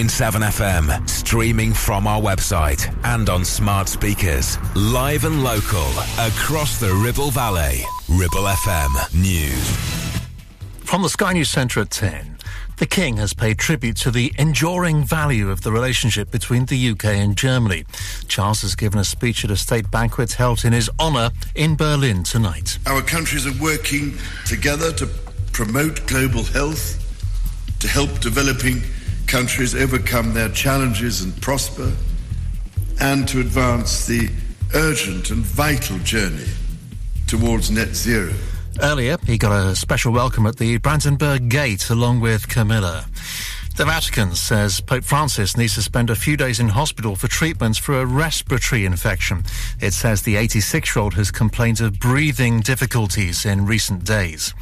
FM, 0.07 1.09
streaming 1.09 1.73
from 1.73 2.07
our 2.07 2.21
website 2.21 2.95
and 3.05 3.29
on 3.29 3.45
smart 3.45 3.89
speakers. 3.89 4.57
Live 4.77 5.25
and 5.25 5.43
local 5.43 5.89
across 6.21 6.79
the 6.79 6.93
Ribble 7.05 7.33
Valley. 7.33 7.83
Ribble 8.09 8.45
FM 8.45 9.15
News. 9.21 9.69
From 10.85 11.03
the 11.03 11.09
Sky 11.09 11.33
News 11.33 11.49
Centre 11.49 11.81
at 11.81 11.91
10. 11.91 12.39
The 12.77 12.87
King 12.87 13.17
has 13.17 13.35
paid 13.35 13.59
tribute 13.59 13.97
to 13.97 14.13
the 14.13 14.33
enduring 14.39 15.03
value 15.03 15.51
of 15.51 15.63
the 15.63 15.73
relationship 15.73 16.31
between 16.31 16.67
the 16.67 16.91
UK 16.91 17.07
and 17.07 17.37
Germany. 17.37 17.85
Charles 18.29 18.63
has 18.63 18.77
given 18.77 19.01
a 19.01 19.05
speech 19.05 19.45
at 19.45 19.51
a 19.51 19.57
state 19.57 19.91
banquet 19.91 20.35
held 20.35 20.65
in 20.65 20.73
his 20.73 20.89
honour 21.01 21.31
in 21.57 21.75
Berlin 21.75 22.23
tonight. 22.23 22.79
Our 22.87 23.03
countries 23.03 23.49
are 23.49 23.63
working 23.63 24.17
together 24.47 24.93
to 24.93 25.09
promote 25.53 26.07
global 26.07 26.45
health, 26.45 27.05
to 27.81 27.89
help 27.89 28.21
developing 28.21 28.81
countries 29.29 29.75
overcome 29.75 30.33
their 30.35 30.49
challenges 30.49 31.23
and 31.23 31.41
prosper, 31.41 31.93
and 33.01 33.29
to 33.29 33.41
advance 33.41 34.07
the 34.07 34.29
urgent 34.75 35.31
and 35.31 35.45
vital 35.45 35.99
journey 35.99 36.49
towards 37.27 37.71
net 37.71 37.95
zero. 37.95 38.33
Earlier, 38.81 39.19
he 39.27 39.39
got 39.39 39.53
a 39.53 39.77
special 39.77 40.13
welcome 40.13 40.47
at 40.47 40.57
the 40.57 40.79
Brandenburg 40.79 41.49
Gate 41.49 41.91
along 41.91 42.21
with 42.21 42.49
Camilla. 42.49 43.07
The 43.79 43.85
Vatican 43.85 44.35
says 44.35 44.81
Pope 44.81 45.05
Francis 45.05 45.57
needs 45.57 45.77
to 45.77 45.83
spend 45.83 46.11
a 46.11 46.17
few 46.17 46.37
days 46.37 46.59
in 46.59 46.67
hospital 46.67 47.15
for 47.15 47.29
treatments 47.29 47.79
for 47.79 48.01
a 48.01 48.05
respiratory 48.05 48.85
infection. 48.85 49.45
It 49.81 49.93
says 49.93 50.23
the 50.23 50.35
86 50.35 50.97
year 50.97 51.03
old 51.05 51.15
has 51.15 51.31
complained 51.31 51.81
of 51.81 52.01
breathing 52.01 52.59
difficulties 52.59 53.47
in 53.47 53.67
recent 53.67 54.03
days. 54.03 54.53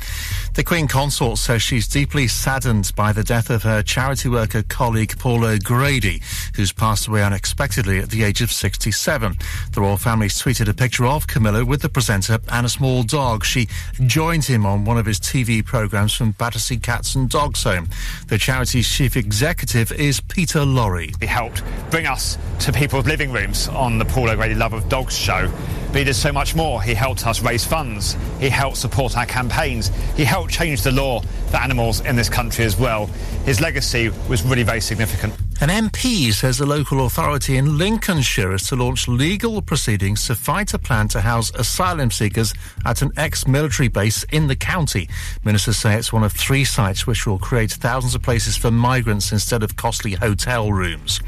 The 0.53 0.65
Queen 0.65 0.87
Consort 0.87 1.39
says 1.39 1.63
she's 1.63 1.89
deeply 1.89 2.29
saddened 2.29 2.93
by 2.95 3.13
the 3.13 3.25
death 3.25 3.49
of 3.49 3.63
her 3.63 3.83
charity 3.83 4.29
worker 4.29 4.63
colleague 4.63 5.19
Paul 5.19 5.47
O'Grady, 5.47 6.21
who's 6.55 6.73
passed 6.73 7.07
away 7.07 7.23
unexpectedly 7.23 8.01
at 8.01 8.11
the 8.11 8.23
age 8.23 8.43
of 8.43 8.53
67. 8.53 9.35
The 9.73 9.81
royal 9.81 9.97
family's 9.97 10.39
tweeted 10.39 10.69
a 10.69 10.75
picture 10.75 11.07
of 11.07 11.27
Camilla 11.27 11.65
with 11.65 11.81
the 11.81 11.89
presenter 11.89 12.39
and 12.53 12.67
a 12.67 12.71
small 12.71 13.03
dog. 13.03 13.47
She 13.47 13.67
joined 14.05 14.45
him 14.45 14.67
on 14.67 14.85
one 14.85 14.99
of 14.99 15.07
his 15.07 15.19
TV 15.19 15.65
programs 15.65 16.13
from 16.13 16.33
Battersea 16.33 16.77
Cats 16.77 17.15
and 17.15 17.31
Dogs 17.31 17.65
Home. 17.65 17.89
The 18.29 18.37
charity's 18.37 18.87
chief 19.07 19.17
executive 19.17 19.93
is 19.93 20.21
Peter 20.23 20.65
Laurie. 20.65 21.13
He 21.21 21.27
helped 21.27 21.63
bring 21.93 22.07
us 22.07 22.37
to 22.59 22.73
people's 22.73 23.07
living 23.07 23.31
rooms 23.31 23.69
on 23.69 23.99
the 23.99 24.05
Paul 24.05 24.31
O'Grady 24.31 24.57
Love 24.57 24.73
of 24.73 24.89
Dogs 24.89 25.17
show. 25.17 25.49
But 25.93 25.99
he 25.99 26.05
did 26.05 26.15
so 26.15 26.33
much 26.33 26.57
more. 26.57 26.83
He 26.83 26.93
helped 26.93 27.25
us 27.25 27.41
raise 27.41 27.65
funds. 27.65 28.17
He 28.41 28.49
helped 28.49 28.79
support 28.79 29.17
our 29.17 29.25
campaigns. 29.25 29.93
He 30.17 30.25
helped 30.25 30.51
change 30.51 30.83
the 30.83 30.91
law 30.91 31.21
for 31.21 31.59
animals 31.59 32.01
in 32.01 32.17
this 32.17 32.29
country 32.29 32.65
as 32.65 32.77
well. 32.77 33.07
His 33.45 33.61
legacy 33.61 34.11
was 34.29 34.43
really 34.43 34.65
very 34.65 34.81
significant. 34.81 35.35
An 35.59 35.71
MP 35.71 36.35
says 36.35 36.61
a 36.61 36.67
local 36.67 37.07
authority 37.07 37.57
in 37.57 37.79
Lincolnshire 37.79 38.53
is 38.53 38.65
to 38.65 38.77
launch 38.77 39.09
legal 39.09 39.63
proceedings 39.63 40.27
to 40.27 40.35
fight 40.35 40.75
a 40.75 40.79
plan 40.79 41.09
to 41.09 41.21
house 41.23 41.51
asylum 41.55 42.11
seekers 42.11 42.53
at 42.85 43.01
an 43.01 43.11
ex-military 43.17 43.89
base 43.89 44.23
in 44.25 44.49
the 44.49 44.57
county. 44.57 45.09
Ministers 45.45 45.79
say 45.79 45.95
it's 45.95 46.13
one 46.13 46.25
of 46.25 46.33
three 46.33 46.65
sites 46.65 47.07
which 47.07 47.27
will 47.27 47.39
create 47.39 47.73
thousands 47.73 48.15
of 48.15 48.23
places 48.23 48.55
for 48.55 48.71
migrants 48.71 48.96
instead 49.05 49.63
of 49.63 49.77
costly 49.77 50.15
hotel 50.15 50.73
rooms. 50.73 51.21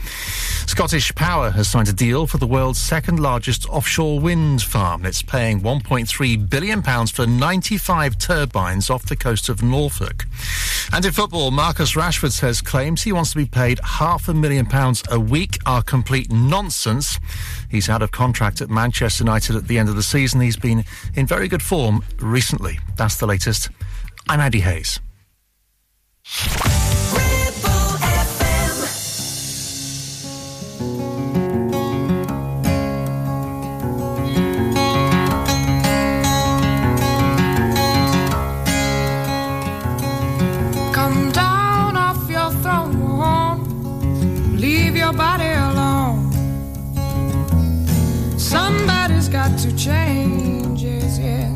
Scottish 0.66 1.14
Power 1.14 1.50
has 1.50 1.68
signed 1.68 1.88
a 1.88 1.92
deal 1.92 2.26
for 2.26 2.38
the 2.38 2.46
world's 2.46 2.78
second 2.78 3.20
largest 3.20 3.68
offshore 3.68 4.20
wind 4.20 4.62
farm. 4.62 5.04
It's 5.04 5.22
paying 5.22 5.60
1.3 5.60 6.48
billion 6.48 6.82
pounds 6.82 7.10
for 7.10 7.26
95 7.26 8.18
turbines 8.18 8.88
off 8.88 9.06
the 9.06 9.16
coast 9.16 9.48
of 9.48 9.62
Norfolk. 9.62 10.24
And 10.92 11.04
in 11.04 11.12
football, 11.12 11.50
Marcus 11.50 11.94
Rashford 11.94 12.32
says 12.32 12.62
claims 12.62 13.02
he 13.02 13.12
wants 13.12 13.32
to 13.32 13.36
be 13.36 13.46
paid 13.46 13.80
half 13.82 14.28
a 14.28 14.34
million 14.34 14.66
pounds 14.66 15.02
a 15.10 15.20
week 15.20 15.58
are 15.66 15.82
complete 15.82 16.30
nonsense. 16.30 17.18
He's 17.70 17.88
out 17.88 18.02
of 18.02 18.10
contract 18.10 18.60
at 18.60 18.70
Manchester 18.70 19.24
United 19.24 19.56
at 19.56 19.68
the 19.68 19.78
end 19.78 19.88
of 19.88 19.96
the 19.96 20.02
season. 20.02 20.40
He's 20.40 20.56
been 20.56 20.84
in 21.14 21.26
very 21.26 21.48
good 21.48 21.62
form 21.62 22.02
recently. 22.18 22.78
That's 22.96 23.16
the 23.16 23.26
latest. 23.26 23.68
I'm 24.28 24.40
Andy 24.40 24.60
Hayes. 24.60 25.00
Got 49.30 49.58
to 49.58 49.76
change, 49.76 50.82
yes, 50.82 51.18
yes. 51.18 51.52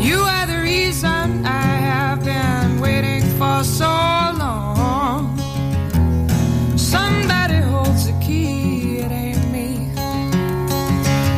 You 0.00 0.20
are 0.20 0.46
the 0.46 0.60
reason 0.62 1.44
I 1.44 1.66
have 1.90 2.24
been 2.24 2.80
waiting 2.80 3.22
for 3.36 3.64
so 3.64 3.84
long. 3.84 5.36
Somebody 6.78 7.56
holds 7.56 8.06
the 8.06 8.12
key, 8.24 8.98
it 8.98 9.10
ain't 9.10 9.50
me. 9.50 9.90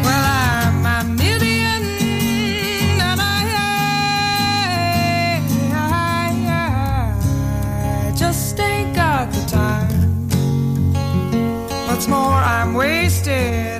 Well, 0.05 0.25
I'm 0.45 0.85
a 0.85 1.05
million 1.09 1.83
and 3.01 3.21
I, 3.21 3.23
I 8.05 8.13
just 8.15 8.61
ain't 8.61 8.95
got 8.95 9.33
the 9.33 9.45
time. 9.49 9.89
What's 11.89 12.07
more, 12.07 12.35
I'm 12.55 12.75
wasted 12.75 13.78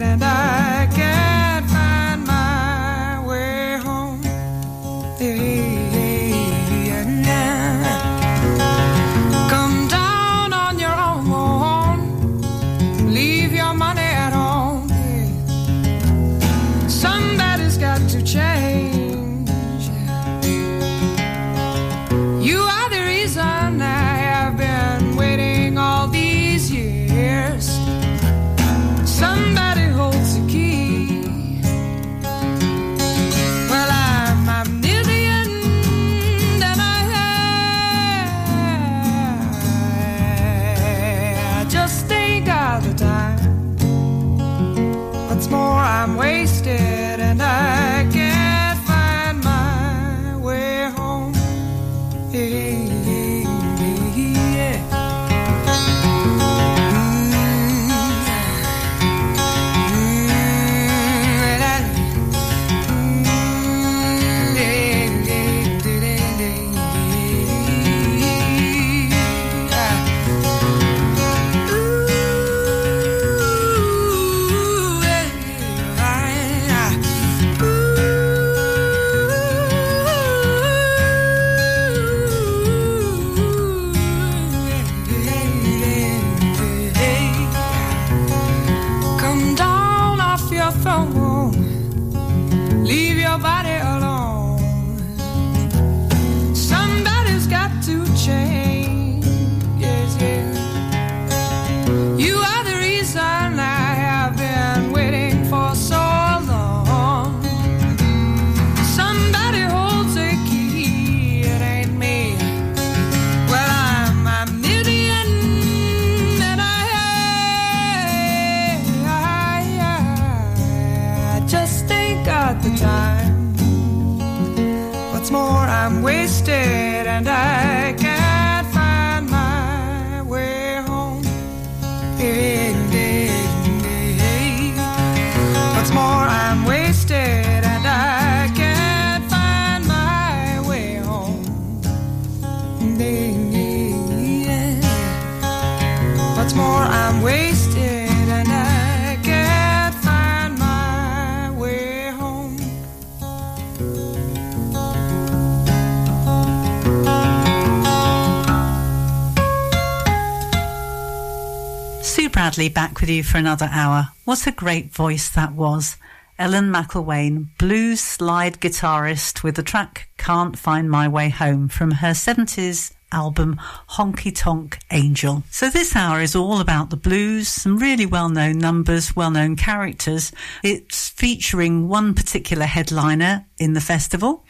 Bradley 162.59 162.75
back 162.75 163.01
with 163.01 163.09
you 163.09 163.23
for 163.23 163.39
another 163.39 163.69
hour. 163.71 164.09
What 164.25 164.49
a 164.49 164.51
great 164.51 164.93
voice 164.93 165.29
that 165.29 165.53
was. 165.53 165.97
Ellen 166.41 166.73
McIlwaine, 166.73 167.57
blues 167.57 168.01
slide 168.01 168.59
guitarist 168.59 169.45
with 169.45 169.55
the 169.55 169.63
track 169.63 170.09
Can't 170.19 170.59
Find 170.59 170.91
My 170.91 171.07
Way 171.07 171.29
Home 171.29 171.69
from 171.69 171.93
her 171.93 172.11
70s 172.11 172.95
album 173.13 173.61
Honky 173.91 174.35
Tonk 174.35 174.79
Angel. 174.91 175.43
So 175.51 175.71
this 175.71 175.97
hour 175.97 176.21
is 176.21 176.37
all 176.37 176.61
about 176.61 176.91
the 176.91 176.97
blues, 176.97 177.49
some 177.49 177.79
really 177.79 178.07
well-known 178.07 178.59
numbers, 178.59 179.15
well-known 179.17 179.57
characters. 179.57 180.33
It's 180.63 181.09
featuring 181.11 181.89
one 181.89 182.15
particular 182.15 182.67
headliner 182.67 183.47
in 183.59 183.73
the 183.73 183.81
festival, 183.81 184.45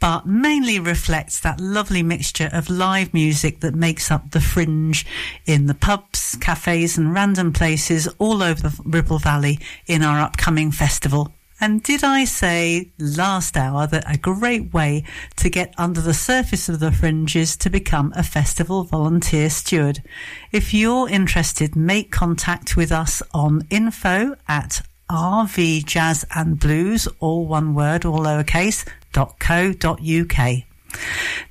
but 0.00 0.26
mainly 0.26 0.78
reflects 0.78 1.40
that 1.40 1.60
lovely 1.60 2.02
mixture 2.02 2.50
of 2.52 2.68
live 2.70 3.12
music 3.14 3.60
that 3.60 3.74
makes 3.74 4.10
up 4.10 4.30
the 4.30 4.40
fringe 4.40 5.06
in 5.46 5.66
the 5.66 5.74
pubs, 5.74 6.36
cafes 6.40 6.98
and 6.98 7.14
random 7.14 7.52
places 7.52 8.08
all 8.18 8.42
over 8.42 8.68
the 8.68 8.82
Ribble 8.84 9.18
Valley 9.18 9.58
in 9.86 10.02
our 10.02 10.20
upcoming 10.20 10.70
festival. 10.70 11.32
And 11.62 11.80
did 11.80 12.02
I 12.02 12.24
say 12.24 12.90
last 12.98 13.56
hour 13.56 13.86
that 13.86 14.12
a 14.12 14.18
great 14.18 14.74
way 14.74 15.04
to 15.36 15.48
get 15.48 15.72
under 15.78 16.00
the 16.00 16.12
surface 16.12 16.68
of 16.68 16.80
the 16.80 16.90
fringe 16.90 17.36
is 17.36 17.56
to 17.58 17.70
become 17.70 18.12
a 18.16 18.24
festival 18.24 18.82
volunteer 18.82 19.48
steward? 19.48 20.02
If 20.50 20.74
you're 20.74 21.08
interested, 21.08 21.76
make 21.76 22.10
contact 22.10 22.76
with 22.76 22.90
us 22.90 23.22
on 23.32 23.64
info 23.70 24.34
at 24.48 24.82
RV 25.08 25.84
Jazz 25.84 26.26
and 26.34 26.58
Blues, 26.58 27.06
all 27.20 27.46
one 27.46 27.76
word, 27.76 28.04
all 28.04 28.18
lowercase, 28.18 28.84
dot 29.12 29.38
co 29.38 29.72
dot 29.72 30.00
uk. 30.04 30.64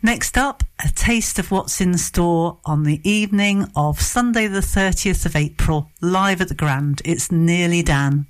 Next 0.03 0.37
up, 0.37 0.63
a 0.83 0.89
taste 0.89 1.37
of 1.37 1.51
what's 1.51 1.79
in 1.79 1.97
store 1.97 2.57
on 2.65 2.83
the 2.83 2.99
evening 3.07 3.67
of 3.75 4.01
Sunday, 4.01 4.47
the 4.47 4.59
30th 4.59 5.25
of 5.25 5.35
April, 5.35 5.89
live 6.01 6.41
at 6.41 6.47
the 6.47 6.55
Grand. 6.55 7.01
It's 7.05 7.31
Nearly 7.31 7.83
Dan, 7.83 8.25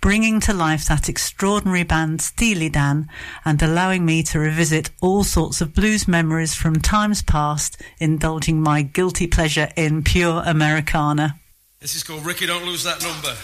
bringing 0.00 0.40
to 0.40 0.54
life 0.54 0.86
that 0.86 1.08
extraordinary 1.08 1.82
band 1.82 2.22
Steely 2.22 2.70
Dan 2.70 3.08
and 3.44 3.62
allowing 3.62 4.04
me 4.04 4.22
to 4.24 4.38
revisit 4.38 4.90
all 5.02 5.24
sorts 5.24 5.60
of 5.60 5.74
blues 5.74 6.08
memories 6.08 6.54
from 6.54 6.76
times 6.76 7.22
past, 7.22 7.80
indulging 7.98 8.62
my 8.62 8.82
guilty 8.82 9.26
pleasure 9.26 9.68
in 9.76 10.02
pure 10.02 10.42
Americana. 10.46 11.38
This 11.80 11.94
is 11.94 12.02
called 12.02 12.24
Rikki 12.24 12.46
Don't 12.46 12.64
Lose 12.64 12.84
That 12.84 13.02
Number. 13.02 13.34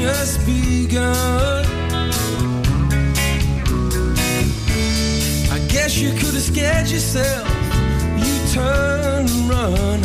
Just 0.00 0.46
begun. 0.46 1.64
I 5.50 5.58
guess 5.68 5.98
you 5.98 6.10
could 6.10 6.34
have 6.34 6.42
scared 6.42 6.88
yourself. 6.88 7.48
You 8.24 8.34
turn 8.52 9.26
and 9.26 9.48
run. 9.50 10.00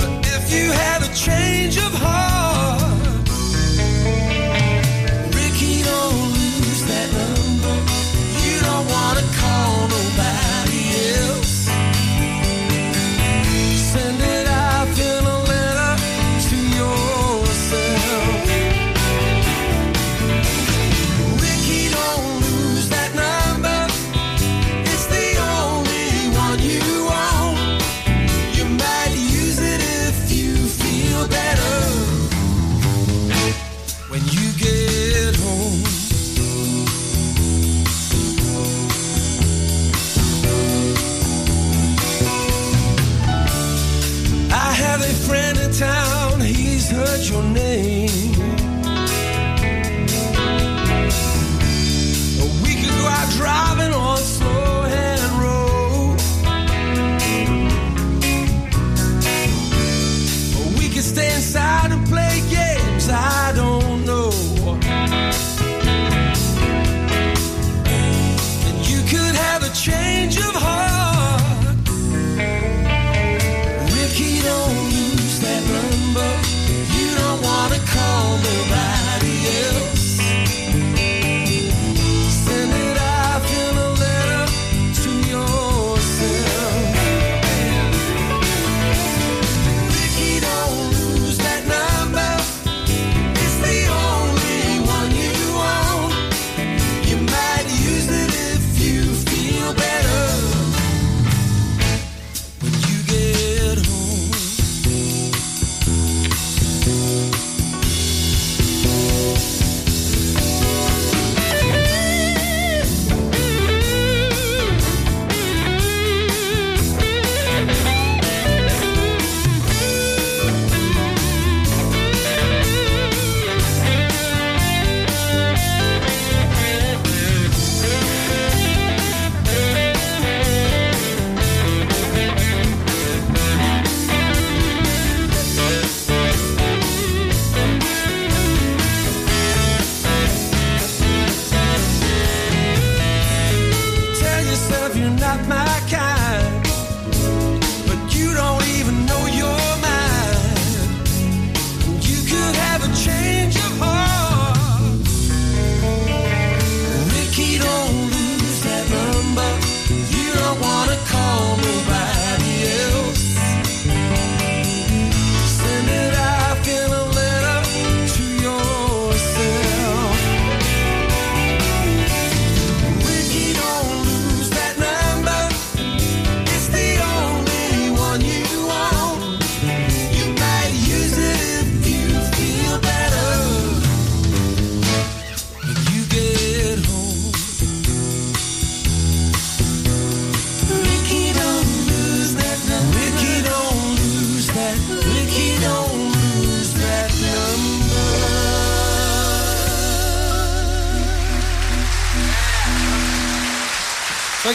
But 0.00 0.26
if 0.36 0.52
you 0.52 0.72
had 0.72 1.02
a 1.02 1.14
change 1.14 1.76
of 1.76 1.92
heart, 1.94 2.41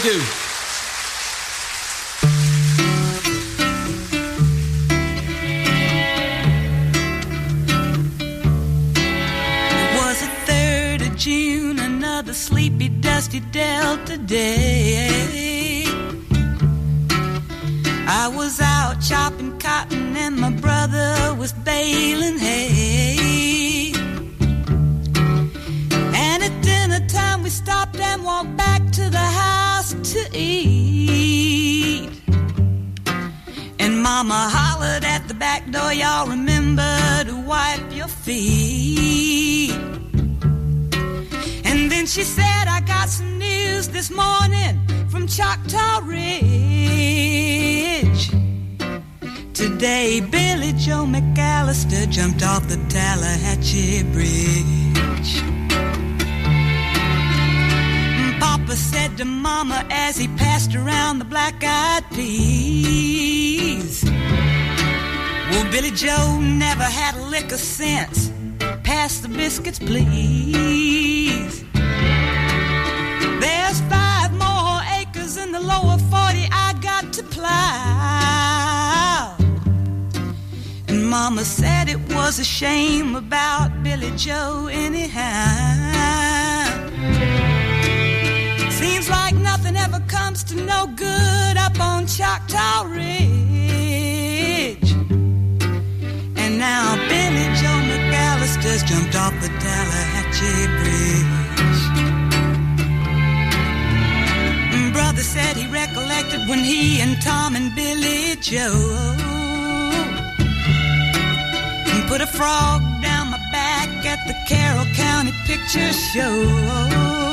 Thank 0.08 0.37
feet. 38.08 39.72
And 41.66 41.92
then 41.92 42.06
she 42.06 42.24
said, 42.24 42.68
I 42.68 42.82
got 42.86 43.10
some 43.10 43.38
news 43.38 43.88
this 43.90 44.10
morning 44.10 44.80
from 45.10 45.28
Choctaw 45.28 46.02
Ridge. 46.04 46.38
Today, 49.54 50.22
Billy 50.22 50.74
Joe 50.74 51.06
McAllister 51.06 52.10
jumped 52.10 52.44
off 52.44 52.68
the 52.68 52.78
Tallahatchie 52.90 54.04
Bridge. 54.12 55.42
Papa 58.40 58.76
said 58.76 59.18
to 59.18 59.26
Mama 59.26 59.86
as 59.90 60.18
he 60.18 60.28
passed 60.30 60.76
around 60.76 61.20
the 61.20 61.26
black 61.26 61.64
eyed 61.64 62.04
peas. 62.12 63.57
Well, 65.50 65.72
Billy 65.72 65.92
Joe 65.92 66.40
never 66.42 66.84
had 66.84 67.16
a 67.16 67.24
lick 67.24 67.52
of 67.54 67.60
sense. 67.60 68.32
Pass 68.84 69.20
the 69.20 69.30
biscuits, 69.30 69.80
please. 69.80 71.64
There's 73.40 73.80
five 73.90 74.34
more 74.34 74.82
acres 75.00 75.38
in 75.38 75.52
the 75.54 75.60
lower 75.60 75.98
40 75.98 76.50
I 76.52 76.74
got 76.82 77.14
to 77.14 77.24
plow. 77.24 77.48
And 80.90 81.10
Mama 81.10 81.46
said 81.46 81.88
it 81.88 82.00
was 82.14 82.40
a 82.40 82.46
shame 82.46 83.16
about 83.16 83.84
Billy 83.84 84.12
Joe, 84.18 84.68
anyhow. 84.70 85.78
Seems 88.70 89.10
like 89.10 89.36
nothing 89.36 89.78
ever 89.78 90.02
comes 90.08 90.44
to 90.46 90.56
no 90.56 90.88
good 90.88 91.58
up 91.58 91.80
on 91.80 92.06
Choctaw 92.06 92.84
Ridge. 92.84 93.47
Now 96.68 96.88
Billy 97.12 97.48
Joe 97.60 97.80
McAllister's 97.92 98.84
jumped 98.90 99.16
off 99.24 99.34
the 99.44 99.50
Tallahatchie 99.64 100.68
Bridge. 100.80 101.82
Brother 104.96 105.26
said 105.36 105.54
he 105.56 105.66
recollected 105.82 106.42
when 106.50 106.62
he 106.72 107.00
and 107.04 107.14
Tom 107.22 107.56
and 107.56 107.70
Billy 107.76 108.36
Joe 108.50 109.16
put 112.08 112.22
a 112.22 112.28
frog 112.40 112.82
down 113.02 113.26
my 113.32 113.42
back 113.52 113.90
at 114.14 114.20
the 114.30 114.36
Carroll 114.48 114.86
County 114.96 115.34
Picture 115.46 115.92
Show. 116.12 117.27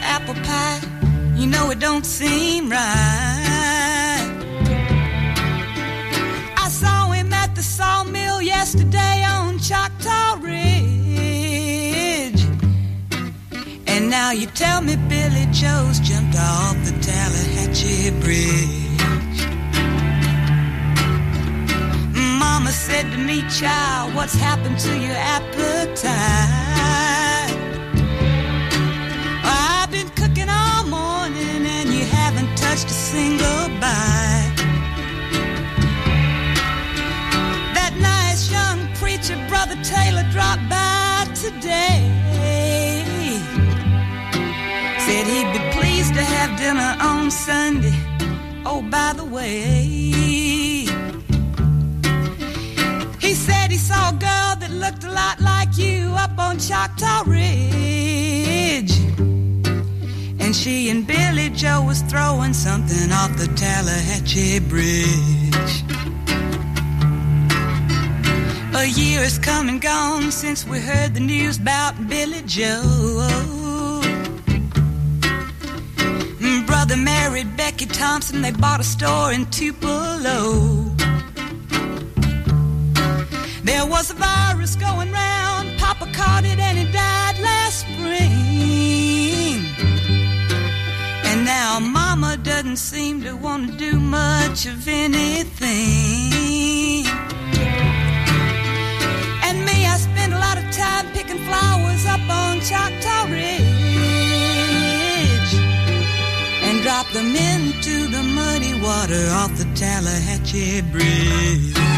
Apple 0.00 0.34
pie. 0.34 0.80
You 1.36 1.46
know 1.46 1.70
it 1.70 1.78
don't 1.80 2.04
seem 2.06 2.70
right. 2.70 4.30
I 6.56 6.68
saw 6.68 7.10
him 7.10 7.32
at 7.32 7.54
the 7.54 7.62
sawmill 7.62 8.40
yesterday 8.40 9.24
on 9.24 9.58
Choctaw 9.58 10.38
Ridge. 10.40 10.64
And 13.86 14.10
now 14.10 14.30
you 14.32 14.46
tell 14.46 14.80
me 14.80 14.96
Billy 15.08 15.46
Joe's 15.52 16.00
jumped 16.00 16.36
off 16.36 16.76
the 16.84 16.92
Tallahatchie 17.00 18.10
Bridge. 18.20 18.84
Mama 22.38 22.70
said 22.70 23.10
to 23.12 23.18
me, 23.18 23.42
child, 23.48 24.14
what's 24.14 24.34
happened 24.34 24.78
to 24.78 24.98
your 24.98 25.16
appetite? 25.36 26.64
A 33.14 33.16
single. 33.16 33.68
That 37.74 37.94
nice 38.00 38.50
young 38.50 38.88
preacher, 38.94 39.36
Brother 39.48 39.76
Taylor, 39.82 40.24
dropped 40.30 40.68
by 40.68 41.26
today. 41.34 42.10
Said 44.98 45.26
he'd 45.26 45.52
be 45.52 45.60
pleased 45.78 46.14
to 46.14 46.22
have 46.22 46.58
dinner 46.58 46.96
on 47.00 47.30
Sunday. 47.30 47.94
Oh, 48.66 48.82
by 48.90 49.12
the 49.14 49.24
way, 49.24 49.84
he 53.20 53.34
said 53.34 53.70
he 53.70 53.78
saw 53.78 54.10
a 54.10 54.12
girl 54.12 54.56
that 54.60 54.70
looked 54.70 55.04
a 55.04 55.10
lot 55.10 55.40
like 55.40 55.76
you 55.76 56.14
up 56.16 56.38
on 56.38 56.58
Choctaw 56.58 57.22
Ridge. 57.26 58.92
She 60.54 60.88
and 60.88 61.06
Billy 61.06 61.50
Joe 61.50 61.82
was 61.82 62.00
throwing 62.02 62.54
something 62.54 63.10
off 63.12 63.36
the 63.36 63.48
Tallahatchie 63.56 64.60
Bridge. 64.60 65.74
A 68.74 68.86
year 68.86 69.20
has 69.20 69.38
come 69.38 69.68
and 69.68 69.80
gone 69.80 70.30
since 70.30 70.64
we 70.66 70.78
heard 70.78 71.14
the 71.14 71.20
news 71.20 71.58
about 71.58 72.08
Billy 72.08 72.42
Joe. 72.46 74.00
Brother 76.66 76.96
married 76.96 77.56
Becky 77.56 77.86
Thompson. 77.86 78.42
They 78.42 78.52
bought 78.52 78.78
a 78.78 78.84
store 78.84 79.32
in 79.32 79.46
Tupelo. 79.46 80.84
There 83.64 83.86
was 83.86 84.10
a 84.10 84.14
virus 84.14 84.76
going 84.76 85.10
round. 85.10 85.78
Papa 85.78 86.06
caught 86.12 86.44
it 86.44 86.58
and 86.58 86.78
he 86.78 86.84
died 86.92 87.38
last 87.40 87.80
spring. 87.80 89.43
Now 91.44 91.78
Mama 91.78 92.38
doesn't 92.38 92.78
seem 92.78 93.22
to 93.22 93.36
want 93.36 93.70
to 93.70 93.76
do 93.76 94.00
much 94.00 94.64
of 94.64 94.88
anything. 94.88 96.24
And 99.46 99.58
me, 99.66 99.86
I 99.86 99.96
spend 99.98 100.32
a 100.32 100.38
lot 100.38 100.56
of 100.56 100.64
time 100.72 101.06
picking 101.12 101.36
flowers 101.44 102.06
up 102.06 102.26
on 102.30 102.60
Choctaw 102.60 103.30
Ridge 103.30 103.64
and 106.66 106.82
drop 106.82 107.10
them 107.10 107.36
into 107.36 108.08
the 108.08 108.22
muddy 108.22 108.80
water 108.80 109.28
off 109.32 109.54
the 109.58 109.66
Tallahatchie 109.74 110.80
Bridge. 110.90 111.93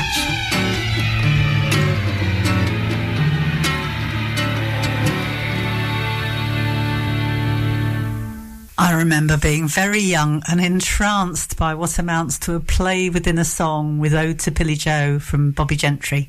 I 8.78 8.92
remember 8.92 9.38
being 9.38 9.68
very 9.68 10.00
young 10.00 10.42
and 10.46 10.60
entranced 10.60 11.56
by 11.56 11.72
what 11.72 11.98
amounts 11.98 12.38
to 12.40 12.54
a 12.54 12.60
play 12.60 13.08
within 13.08 13.38
a 13.38 13.44
song 13.44 13.98
with 13.98 14.12
Ode 14.12 14.38
to 14.40 14.50
Billy 14.50 14.74
Joe 14.74 15.18
from 15.18 15.52
Bobbie 15.52 15.76
Gentry. 15.76 16.28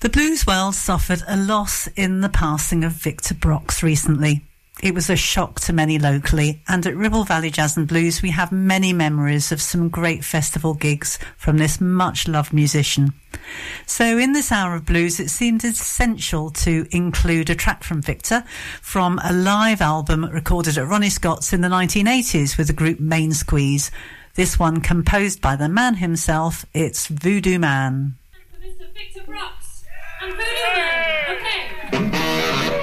The 0.00 0.10
blues 0.10 0.46
world 0.46 0.74
suffered 0.74 1.22
a 1.26 1.38
loss 1.38 1.86
in 1.96 2.20
the 2.20 2.28
passing 2.28 2.84
of 2.84 2.92
Victor 2.92 3.32
Brox 3.32 3.82
recently. 3.82 4.42
It 4.80 4.94
was 4.94 5.10
a 5.10 5.16
shock 5.16 5.60
to 5.60 5.72
many 5.72 5.98
locally, 5.98 6.62
and 6.66 6.84
at 6.86 6.96
Ribble 6.96 7.24
Valley 7.24 7.50
Jazz 7.50 7.76
and 7.76 7.86
Blues, 7.86 8.22
we 8.22 8.30
have 8.30 8.50
many 8.50 8.92
memories 8.92 9.52
of 9.52 9.60
some 9.60 9.90
great 9.90 10.24
festival 10.24 10.74
gigs 10.74 11.18
from 11.36 11.58
this 11.58 11.80
much 11.80 12.26
loved 12.26 12.52
musician. 12.52 13.12
So, 13.86 14.18
in 14.18 14.32
this 14.32 14.50
hour 14.50 14.74
of 14.74 14.86
blues, 14.86 15.20
it 15.20 15.28
seemed 15.28 15.62
essential 15.64 16.50
to 16.50 16.86
include 16.90 17.50
a 17.50 17.54
track 17.54 17.84
from 17.84 18.00
Victor 18.00 18.44
from 18.80 19.20
a 19.22 19.32
live 19.32 19.80
album 19.80 20.24
recorded 20.24 20.78
at 20.78 20.86
Ronnie 20.88 21.10
Scott's 21.10 21.52
in 21.52 21.60
the 21.60 21.68
1980s 21.68 22.56
with 22.56 22.66
the 22.66 22.72
group 22.72 22.98
Main 22.98 23.32
Squeeze. 23.32 23.90
This 24.34 24.58
one 24.58 24.80
composed 24.80 25.42
by 25.42 25.54
the 25.54 25.68
man 25.68 25.96
himself, 25.96 26.64
it's 26.72 27.06
Voodoo 27.06 27.58
Man. 27.58 28.14
Mr. 28.58 28.92
Victor 28.94 29.22
Brox 29.26 29.84
and 30.22 30.32
Voodoo 30.32 30.74
Man. 30.74 31.36
Okay. 31.36 32.78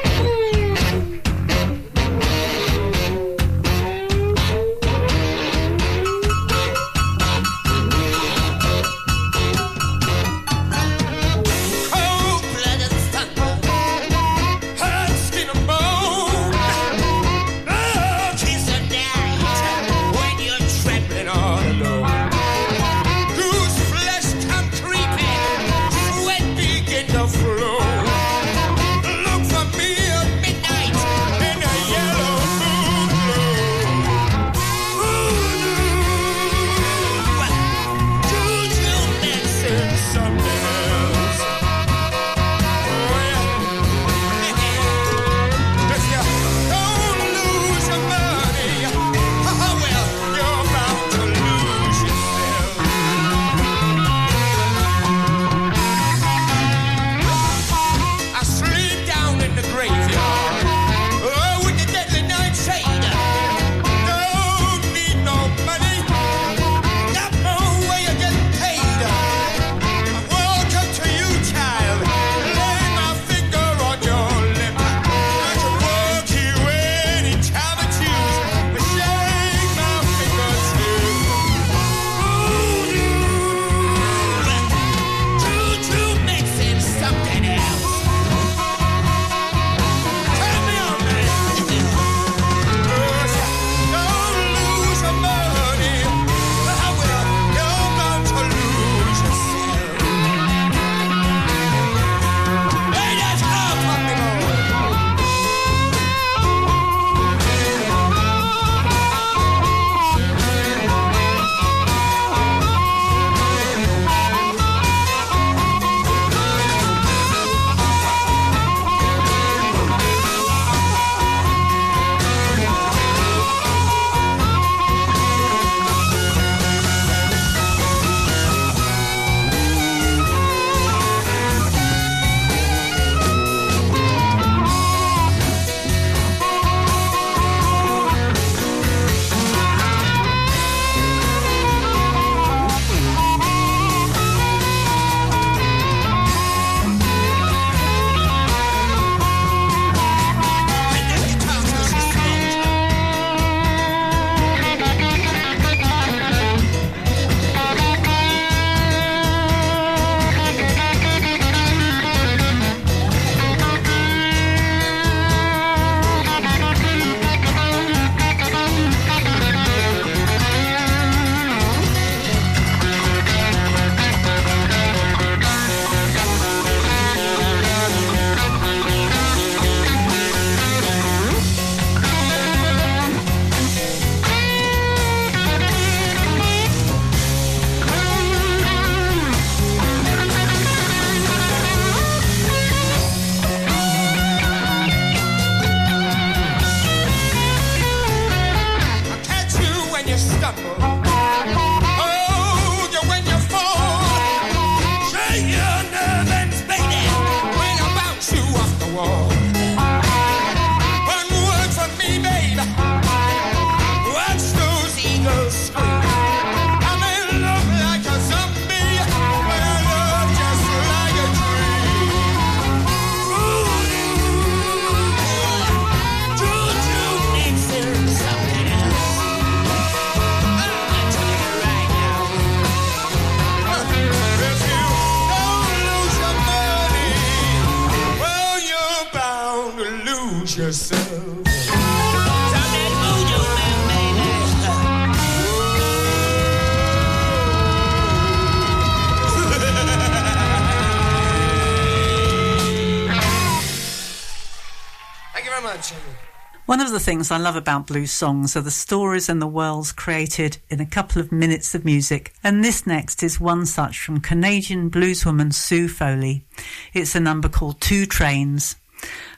Of 256.90 256.94
the 256.94 257.00
things 257.00 257.30
I 257.30 257.38
love 257.38 257.56
about 257.56 257.86
blues 257.86 258.12
songs 258.12 258.58
are 258.58 258.62
the 258.62 258.72
stories 258.72 259.30
and 259.30 259.40
the 259.40 259.46
worlds 259.46 259.92
created 259.92 260.58
in 260.72 260.82
a 260.82 260.88
couple 260.88 261.22
of 261.22 261.32
minutes 261.32 261.76
of 261.76 261.86
music, 261.86 262.34
and 262.44 262.64
this 262.64 262.88
next 262.88 263.22
is 263.22 263.40
one 263.40 263.68
such 263.68 264.00
from 264.00 264.22
Canadian 264.22 264.90
blueswoman 264.90 265.54
Sue 265.54 265.88
Foley. 265.88 266.44
It's 266.92 267.14
a 267.14 267.20
number 267.20 267.48
called 267.48 267.80
Two 267.80 268.08
Trains. 268.08 268.76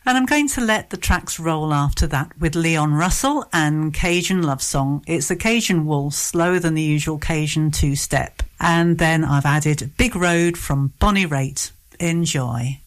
And 0.05 0.17
I'm 0.17 0.25
going 0.25 0.47
to 0.49 0.61
let 0.61 0.91
the 0.91 0.97
tracks 0.97 1.41
roll 1.41 1.73
after 1.73 2.07
that 2.07 2.31
with 2.39 2.55
Leon 2.55 2.93
Russell 2.93 3.45
and 3.51 3.93
Cajun 3.93 4.43
Love 4.43 4.61
Song. 4.61 5.03
It's 5.05 5.29
a 5.29 5.35
Cajun 5.35 5.85
waltz, 5.85 6.15
slower 6.15 6.57
than 6.57 6.73
the 6.73 6.81
usual 6.81 7.17
Cajun 7.17 7.71
two 7.71 7.97
step. 7.97 8.43
And 8.61 8.97
then 8.97 9.25
I've 9.25 9.45
added 9.45 9.91
Big 9.97 10.15
Road 10.15 10.57
from 10.57 10.93
Bonnie 10.99 11.27
Raitt. 11.27 11.71
Enjoy. 11.99 12.79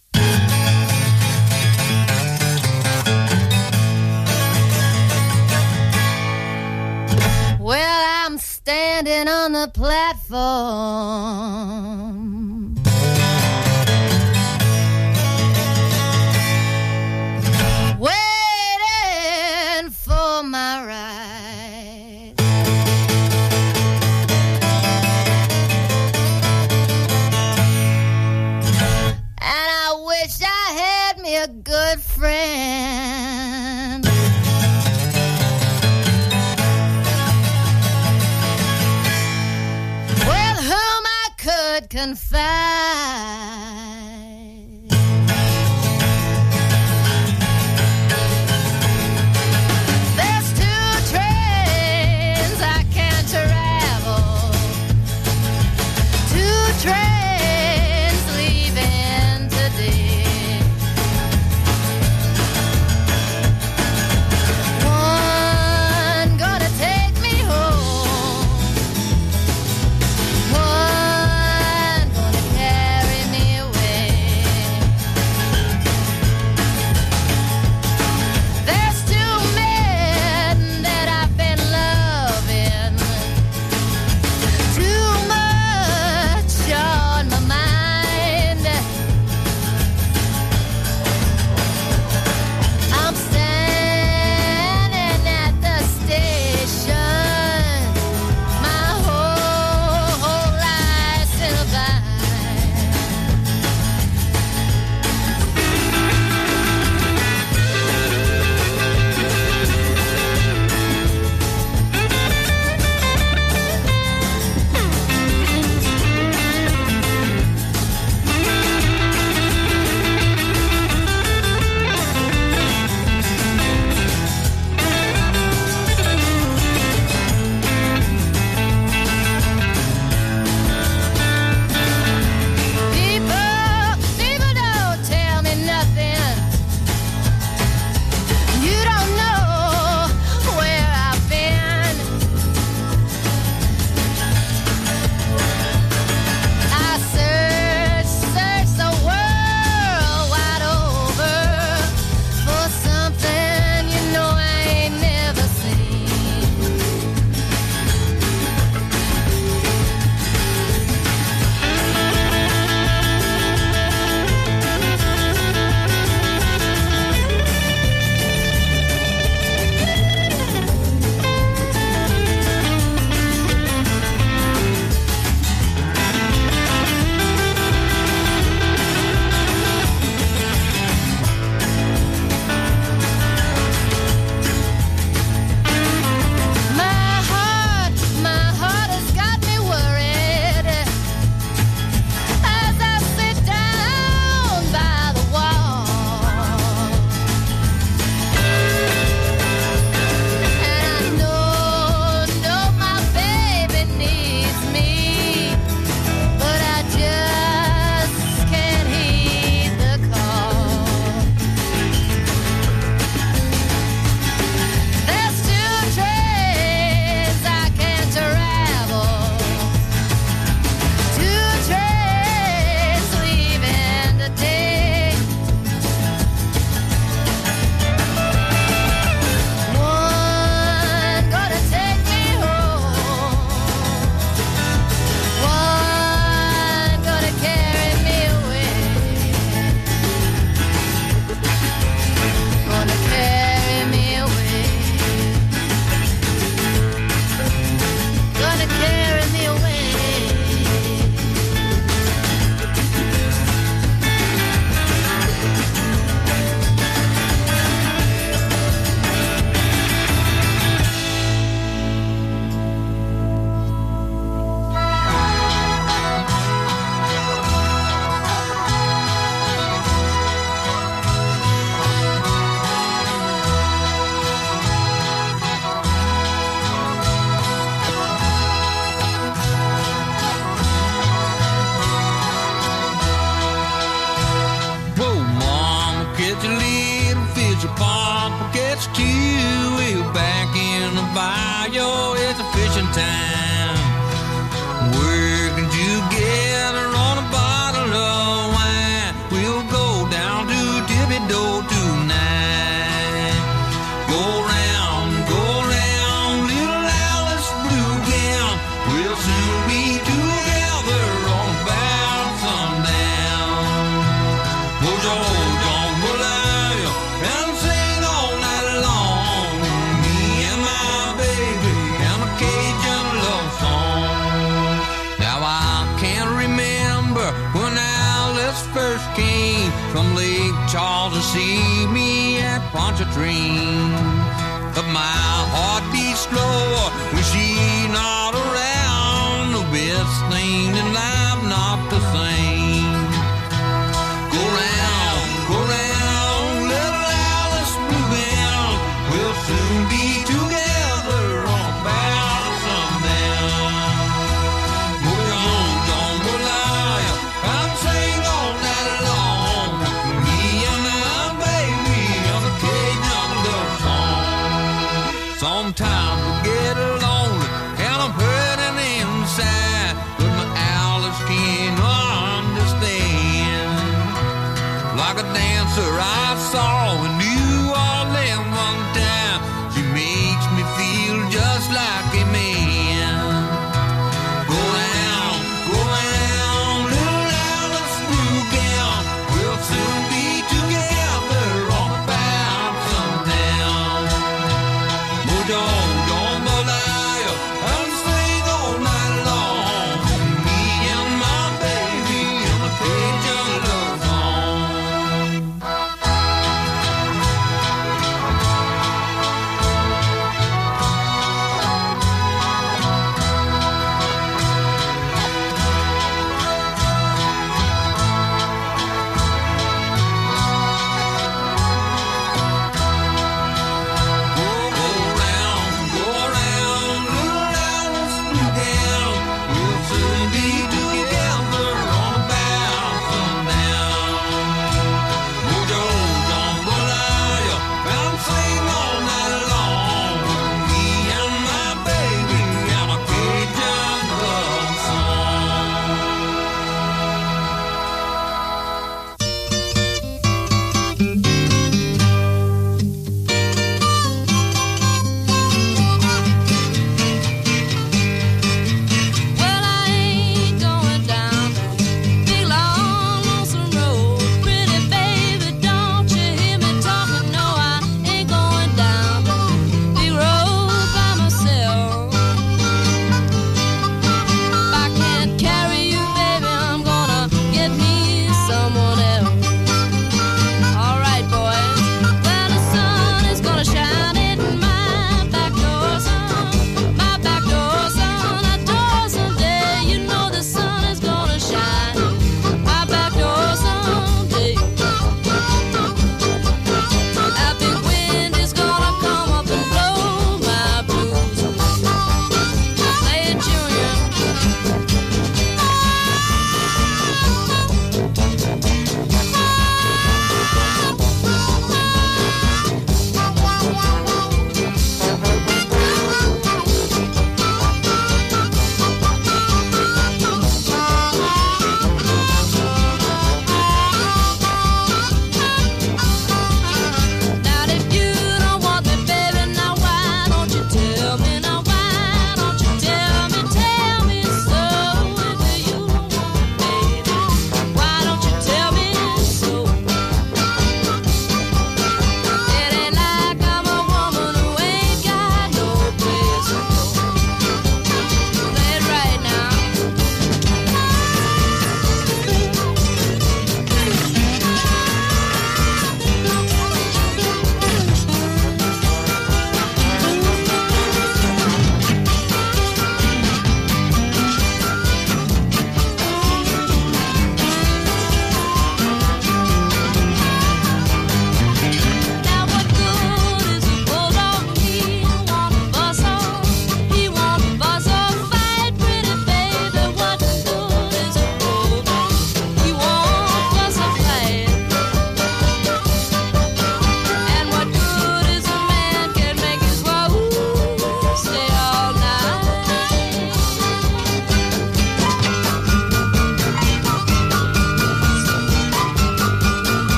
Standing 8.64 9.28
on 9.28 9.52
the 9.52 9.70
platform. 9.74 10.34
Waiting 17.98 19.90
for 19.90 20.42
my 20.44 20.82
ride. 20.86 22.32
And 29.42 29.68
I 29.82 29.92
wish 30.06 30.40
I 30.40 30.72
had 30.72 31.18
me 31.20 31.36
a 31.36 31.48
good 31.48 32.00
friend. 32.00 32.93
Could 42.04 42.10
confide. 42.10 43.53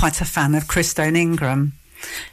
Quite 0.00 0.22
a 0.22 0.24
fan 0.24 0.54
of 0.54 0.64
Christone 0.64 1.14
Ingram. 1.14 1.74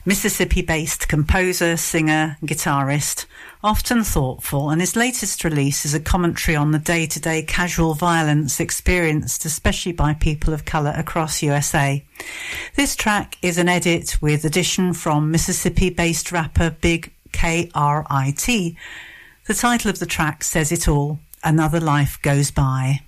Mississippi 0.06 0.62
based 0.62 1.10
composer, 1.10 1.76
singer, 1.76 2.38
guitarist, 2.44 3.26
often 3.62 4.06
thoughtful, 4.06 4.70
and 4.70 4.80
his 4.80 4.96
latest 4.96 5.44
release 5.44 5.84
is 5.84 5.94
a 5.94 6.00
commentary 6.00 6.56
on 6.56 6.72
the 6.72 6.80
day 6.80 7.06
to 7.06 7.20
day 7.20 7.42
casual 7.42 7.94
violence 7.94 8.62
experienced, 8.62 9.44
especially 9.44 9.92
by 9.92 10.14
people 10.14 10.54
of 10.54 10.64
colour 10.64 10.94
across 10.96 11.44
USA. 11.44 12.02
This 12.76 12.96
track 12.96 13.38
is 13.42 13.58
an 13.58 13.68
edit 13.68 14.16
with 14.22 14.46
addition 14.46 14.94
from 14.94 15.30
Mississippi 15.30 15.90
based 15.90 16.32
rapper 16.32 16.70
Big 16.70 17.12
KRIT. 17.34 18.78
The 19.46 19.54
title 19.54 19.92
of 19.92 20.00
the 20.00 20.06
track 20.06 20.46
says 20.46 20.72
it 20.72 20.88
all 20.88 21.20
Another 21.44 21.82
Life 21.82 22.18
Goes 22.22 22.50
By. 22.50 23.02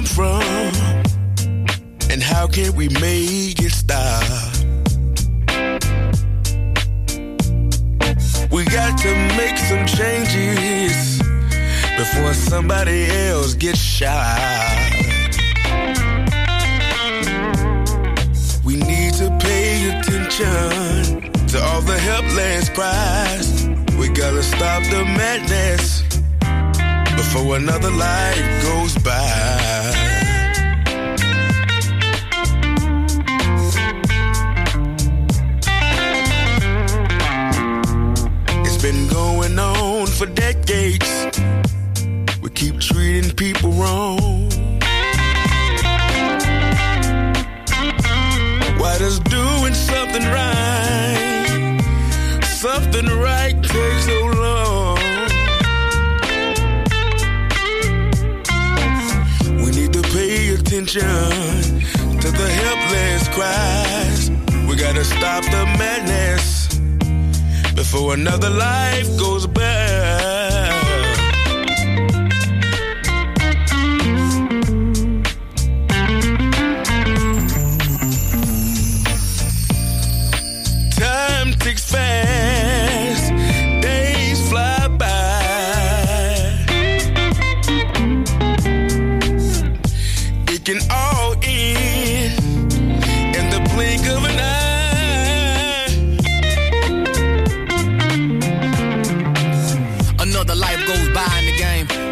Come 0.00 0.06
from? 0.06 0.42
And 2.10 2.22
how 2.22 2.46
can 2.46 2.74
we 2.74 2.88
make 2.88 3.60
it 3.60 3.72
stop? 3.72 4.24
We 8.50 8.64
got 8.64 8.98
to 8.98 9.12
make 9.36 9.58
some 9.58 9.84
changes 9.86 11.18
before 11.98 12.34
somebody 12.34 13.06
else 13.28 13.54
gets 13.54 13.78
shot. 13.78 14.90
We 18.64 18.76
need 18.76 19.14
to 19.14 19.28
pay 19.40 19.90
attention 19.90 21.32
to 21.48 21.62
all 21.62 21.82
the 21.82 21.98
helpless 21.98 22.68
cries. 22.70 23.68
We 23.98 24.08
gotta 24.08 24.42
stop 24.42 24.82
the 24.84 25.04
madness 25.04 26.02
before 27.16 27.56
another 27.56 27.90
life 27.90 28.62
goes 28.62 28.94
by. 29.04 29.79
Been 38.92 39.06
going 39.06 39.56
on 39.58 40.06
for 40.06 40.26
decades. 40.26 41.08
We 42.42 42.50
keep 42.50 42.80
treating 42.80 43.30
people 43.36 43.70
wrong. 43.72 44.50
Why 48.80 48.98
does 48.98 49.20
doing 49.20 49.74
something 49.74 50.24
right, 50.24 51.80
something 52.42 53.06
right 53.28 53.56
take 53.62 53.98
so 54.10 54.20
long? 54.44 54.98
We 59.62 59.70
need 59.78 59.92
to 59.92 60.02
pay 60.16 60.54
attention 60.54 61.02
to 62.22 62.28
the 62.40 62.48
helpless 62.62 63.28
cries. 63.36 64.30
We 64.68 64.74
gotta 64.74 65.04
stop 65.04 65.44
the 65.44 65.64
madness 65.78 66.59
before 67.74 68.14
another 68.14 68.50
life 68.50 69.08
goes 69.18 69.46
by. 69.46 69.79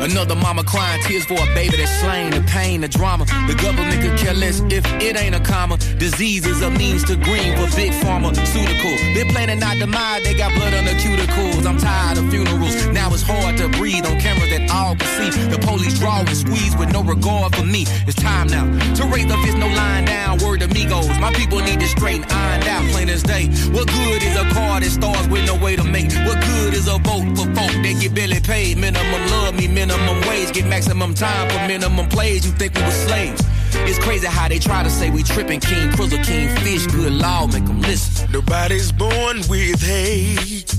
Another 0.00 0.36
mama 0.36 0.62
crying 0.62 1.02
tears 1.02 1.24
for 1.24 1.34
a 1.34 1.46
baby 1.54 1.76
that's 1.76 1.90
slain. 2.00 2.30
The 2.30 2.40
pain, 2.42 2.80
the 2.82 2.88
drama. 2.88 3.24
The 3.48 3.54
government 3.60 4.00
could 4.00 4.16
care 4.18 4.34
less 4.34 4.60
if 4.70 4.86
it 5.02 5.16
ain't 5.16 5.34
a 5.34 5.40
comma. 5.40 5.76
Disease 5.98 6.46
is 6.46 6.62
a 6.62 6.70
means 6.70 7.02
to 7.04 7.16
green 7.16 7.56
for 7.58 7.66
big 7.74 7.92
pharmaceutical. 7.94 8.94
They're 9.14 9.30
planning 9.32 9.62
our 9.62 9.74
demise. 9.74 10.22
They 10.22 10.34
got 10.34 10.54
blood 10.54 10.72
on 10.74 10.84
the 10.84 10.94
cuticles. 11.02 11.66
I'm 11.66 11.78
tired 11.78 12.18
of 12.18 12.30
funerals. 12.30 12.86
Now 12.94 13.12
it's 13.12 13.22
hard 13.22 13.56
to 13.58 13.68
breathe 13.76 14.06
on 14.06 14.20
camera 14.20 14.46
that 14.50 14.70
all 14.70 14.94
can 14.94 15.10
see. 15.18 15.30
The 15.50 15.58
police 15.58 15.98
draw 15.98 16.20
and 16.20 16.36
squeeze 16.36 16.76
with 16.76 16.92
no 16.92 17.02
regard 17.02 17.56
for 17.56 17.64
me. 17.64 17.84
It's 18.06 18.14
time 18.14 18.46
now 18.46 18.66
to 18.94 19.04
raise 19.06 19.26
the 19.26 19.36
fist, 19.42 19.58
no 19.58 19.66
lying 19.66 20.04
down. 20.04 20.38
Word 20.38 20.62
amigos. 20.62 21.08
My 21.18 21.32
people 21.32 21.58
need 21.58 21.80
to 21.80 21.88
straighten 21.88 22.24
ironed 22.30 22.68
out, 22.68 22.84
plain 22.92 23.08
as 23.08 23.24
day. 23.24 23.46
What 23.74 23.88
good 23.88 24.22
is 24.22 24.36
a 24.36 24.46
car 24.54 24.78
that 24.78 24.90
starts 24.90 25.26
with 25.26 25.44
no 25.44 25.56
way 25.56 25.74
to 25.74 25.82
make? 25.82 26.12
What 26.24 26.38
good 26.40 26.74
is 26.74 26.86
a 26.86 26.98
vote 26.98 27.26
for 27.34 27.46
folk 27.58 27.74
that 27.82 27.96
get 28.00 28.14
barely 28.14 28.40
paid? 28.40 28.78
Minimum 28.78 29.26
love 29.30 29.54
me, 29.56 29.66
minimum 29.66 29.87
wage. 30.28 30.52
Get 30.52 30.66
maximum 30.66 31.14
time 31.14 31.48
for 31.50 31.66
minimum 31.66 32.08
plays. 32.08 32.46
You 32.46 32.52
think 32.52 32.74
we 32.74 32.82
were 32.82 32.90
slaves? 32.90 33.42
It's 33.88 33.98
crazy 33.98 34.26
how 34.26 34.48
they 34.48 34.58
try 34.58 34.82
to 34.82 34.90
say 34.90 35.10
we 35.10 35.22
tripping. 35.22 35.60
King, 35.60 35.90
Krizzle, 35.90 36.24
King, 36.24 36.54
Fish, 36.56 36.86
good 36.86 37.12
law, 37.12 37.46
make 37.46 37.64
them 37.64 37.80
listen. 37.80 38.30
Nobody's 38.32 38.92
born 38.92 39.42
with 39.48 39.82
hate. 39.82 40.74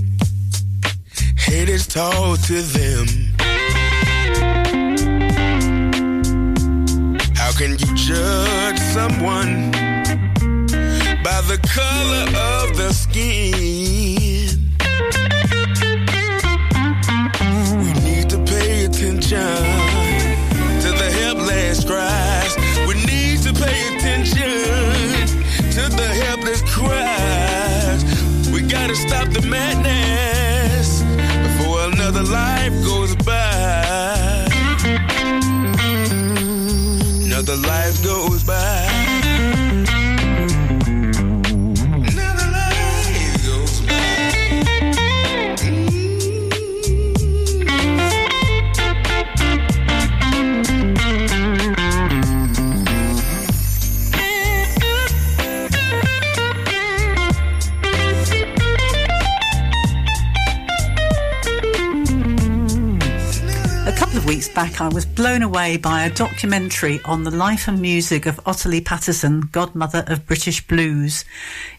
Hate 1.37 1.69
is 1.69 1.87
taught 1.87 2.39
to 2.45 2.61
them. 2.61 3.07
How 7.35 7.51
can 7.57 7.71
you 7.71 7.95
judge 7.95 8.79
someone 8.79 9.71
by 11.23 11.41
the 11.47 11.59
color 11.63 12.25
of 12.37 12.77
the 12.77 12.93
skin? 12.93 14.68
Attention 19.31 20.81
to 20.81 20.91
the 20.91 21.11
helpless 21.21 21.85
cries. 21.85 22.57
We 22.87 22.95
need 23.05 23.41
to 23.43 23.53
pay 23.53 23.95
attention 23.95 24.41
to 25.71 25.89
the 25.95 26.07
helpless 26.23 26.61
cries. 26.63 28.03
We 28.51 28.61
gotta 28.61 28.95
stop 28.95 29.29
the 29.29 29.45
madness 29.47 31.03
before 31.43 31.91
another 31.91 32.23
life 32.23 32.58
back, 64.65 64.81
I 64.81 64.89
was 64.89 65.05
blown 65.05 65.41
away 65.41 65.77
by 65.77 66.03
a 66.03 66.13
documentary 66.13 66.99
on 67.05 67.23
the 67.23 67.31
life 67.31 67.69
and 67.69 67.79
music 67.79 68.25
of 68.25 68.41
Ottilie 68.45 68.81
Patterson, 68.81 69.47
godmother 69.53 70.03
of 70.07 70.27
British 70.27 70.67
blues. 70.67 71.23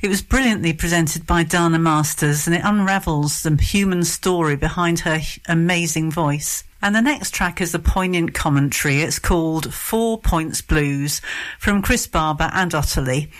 It 0.00 0.08
was 0.08 0.22
brilliantly 0.22 0.72
presented 0.72 1.26
by 1.26 1.42
Dana 1.42 1.78
Masters 1.78 2.46
and 2.46 2.56
it 2.56 2.62
unravels 2.64 3.42
the 3.42 3.54
human 3.54 4.02
story 4.02 4.56
behind 4.56 5.00
her 5.00 5.20
amazing 5.46 6.10
voice. 6.10 6.64
And 6.80 6.94
the 6.94 7.02
next 7.02 7.34
track 7.34 7.60
is 7.60 7.74
a 7.74 7.78
poignant 7.78 8.32
commentary. 8.32 9.02
It's 9.02 9.18
called 9.18 9.74
Four 9.74 10.18
Points 10.18 10.62
Blues 10.62 11.20
from 11.58 11.82
Chris 11.82 12.06
Barber 12.06 12.48
and 12.54 12.74
Ottilie. 12.74 13.30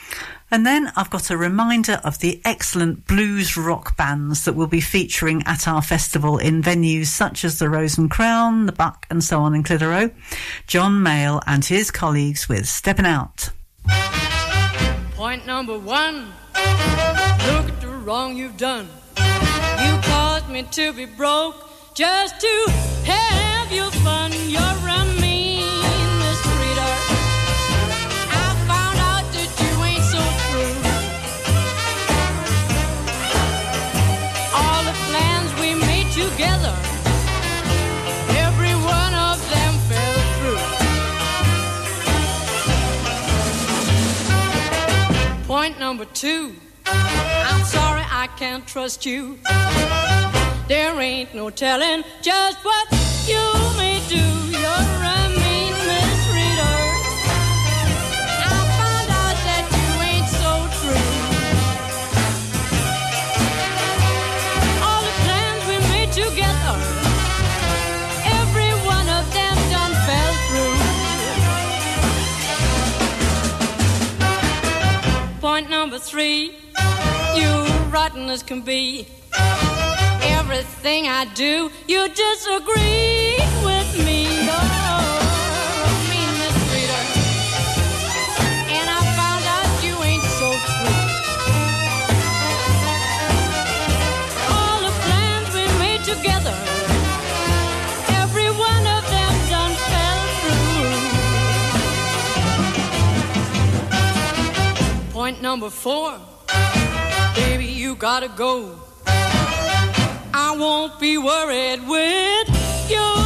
And 0.53 0.67
then 0.67 0.91
I've 0.97 1.11
got 1.11 1.31
a 1.31 1.37
reminder 1.37 2.01
of 2.03 2.19
the 2.19 2.41
excellent 2.45 3.07
blues 3.07 3.57
rock 3.57 3.97
bands 3.97 4.45
that 4.45 4.55
will 4.55 4.67
be 4.67 4.81
featuring 4.81 5.43
at 5.47 5.69
our 5.69 5.81
festival 5.81 6.39
in 6.39 6.61
venues 6.63 7.07
such 7.07 7.45
as 7.45 7.59
the 7.59 7.71
Rose 7.71 7.97
and 7.97 8.11
Crown, 8.11 8.67
the 8.67 8.73
Buck, 8.73 9.07
and 9.11 9.23
so 9.23 9.41
on 9.41 9.55
in 9.55 9.63
Clitheroe. 9.63 10.11
John 10.67 11.05
Mayall 11.05 11.41
and 11.47 11.65
his 11.65 11.91
colleagues 11.91 12.49
with 12.49 12.67
Stepping 12.69 13.07
Out. 13.07 13.51
Point 15.15 15.47
number 15.47 15.79
one 15.79 16.33
look 16.55 17.69
at 17.69 17.81
the 17.81 17.89
wrong 17.89 18.37
you've 18.37 18.57
done. 18.57 18.89
You 19.17 19.99
caused 20.03 20.49
me 20.49 20.65
to 20.65 20.93
be 20.93 21.07
broke 21.07 21.55
just 21.95 22.41
to 22.41 22.73
have 23.05 23.73
your 23.73 23.91
fun. 23.91 24.33
You're 24.49 24.61
number 45.69 46.07
two. 46.07 46.55
I'm 46.87 47.65
sorry 47.65 48.03
I 48.11 48.29
can't 48.39 48.67
trust 48.67 49.05
you. 49.05 49.39
There 50.69 50.99
ain't 50.99 51.35
no 51.35 51.51
telling 51.51 52.03
just 52.23 52.65
what 52.65 52.87
you 53.27 53.45
may 53.77 54.01
do. 54.09 54.25
You're 54.59 55.05
a 55.17 55.40
Point 75.41 75.71
number 75.71 75.99
three, 75.99 76.53
you 77.35 77.65
rotten 77.89 78.29
as 78.29 78.43
can 78.43 78.61
be. 78.61 79.07
Everything 80.23 81.09
I 81.09 81.27
do, 81.35 81.71
you 81.89 82.09
disagree 82.09 83.39
with 83.65 84.05
me. 84.05 84.80
Number 105.41 105.71
four, 105.71 106.19
baby, 107.35 107.65
you 107.65 107.95
gotta 107.95 108.29
go. 108.29 108.79
I 109.07 110.55
won't 110.59 111.01
be 111.01 111.17
worried 111.17 111.81
with 111.89 112.91
you 112.91 113.20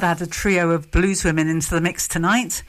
I'd 0.00 0.04
add 0.04 0.22
a 0.22 0.26
trio 0.26 0.70
of 0.70 0.90
blues 0.90 1.24
women 1.24 1.46
into 1.46 1.74
the 1.74 1.80
mix 1.82 2.08
tonight. 2.08 2.62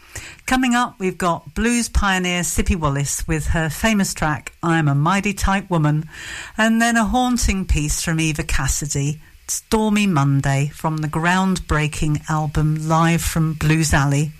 Coming 0.45 0.75
up, 0.75 0.99
we've 0.99 1.17
got 1.17 1.53
blues 1.53 1.87
pioneer 1.87 2.41
Sippie 2.41 2.75
Wallace 2.75 3.25
with 3.25 3.47
her 3.47 3.69
famous 3.69 4.13
track, 4.13 4.51
I'm 4.61 4.89
a 4.89 4.95
Mighty 4.95 5.33
Tight 5.33 5.69
Woman, 5.69 6.09
and 6.57 6.81
then 6.81 6.97
a 6.97 7.05
haunting 7.05 7.63
piece 7.63 8.03
from 8.03 8.19
Eva 8.19 8.43
Cassidy, 8.43 9.21
Stormy 9.47 10.07
Monday, 10.07 10.71
from 10.73 10.97
the 10.97 11.07
groundbreaking 11.07 12.29
album 12.29 12.89
Live 12.89 13.21
from 13.21 13.53
Blues 13.53 13.93
Alley. 13.93 14.33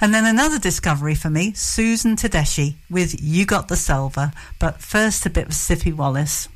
And 0.00 0.14
then 0.14 0.24
another 0.24 0.58
discovery 0.58 1.14
for 1.14 1.28
me, 1.28 1.52
Susan 1.52 2.16
Tedeschi 2.16 2.76
with 2.88 3.22
You 3.22 3.44
Got 3.44 3.68
the 3.68 3.76
Silver, 3.76 4.32
but 4.58 4.80
first 4.80 5.26
a 5.26 5.30
bit 5.30 5.48
of 5.48 5.52
Sippie 5.52 5.94
Wallace. 5.94 6.48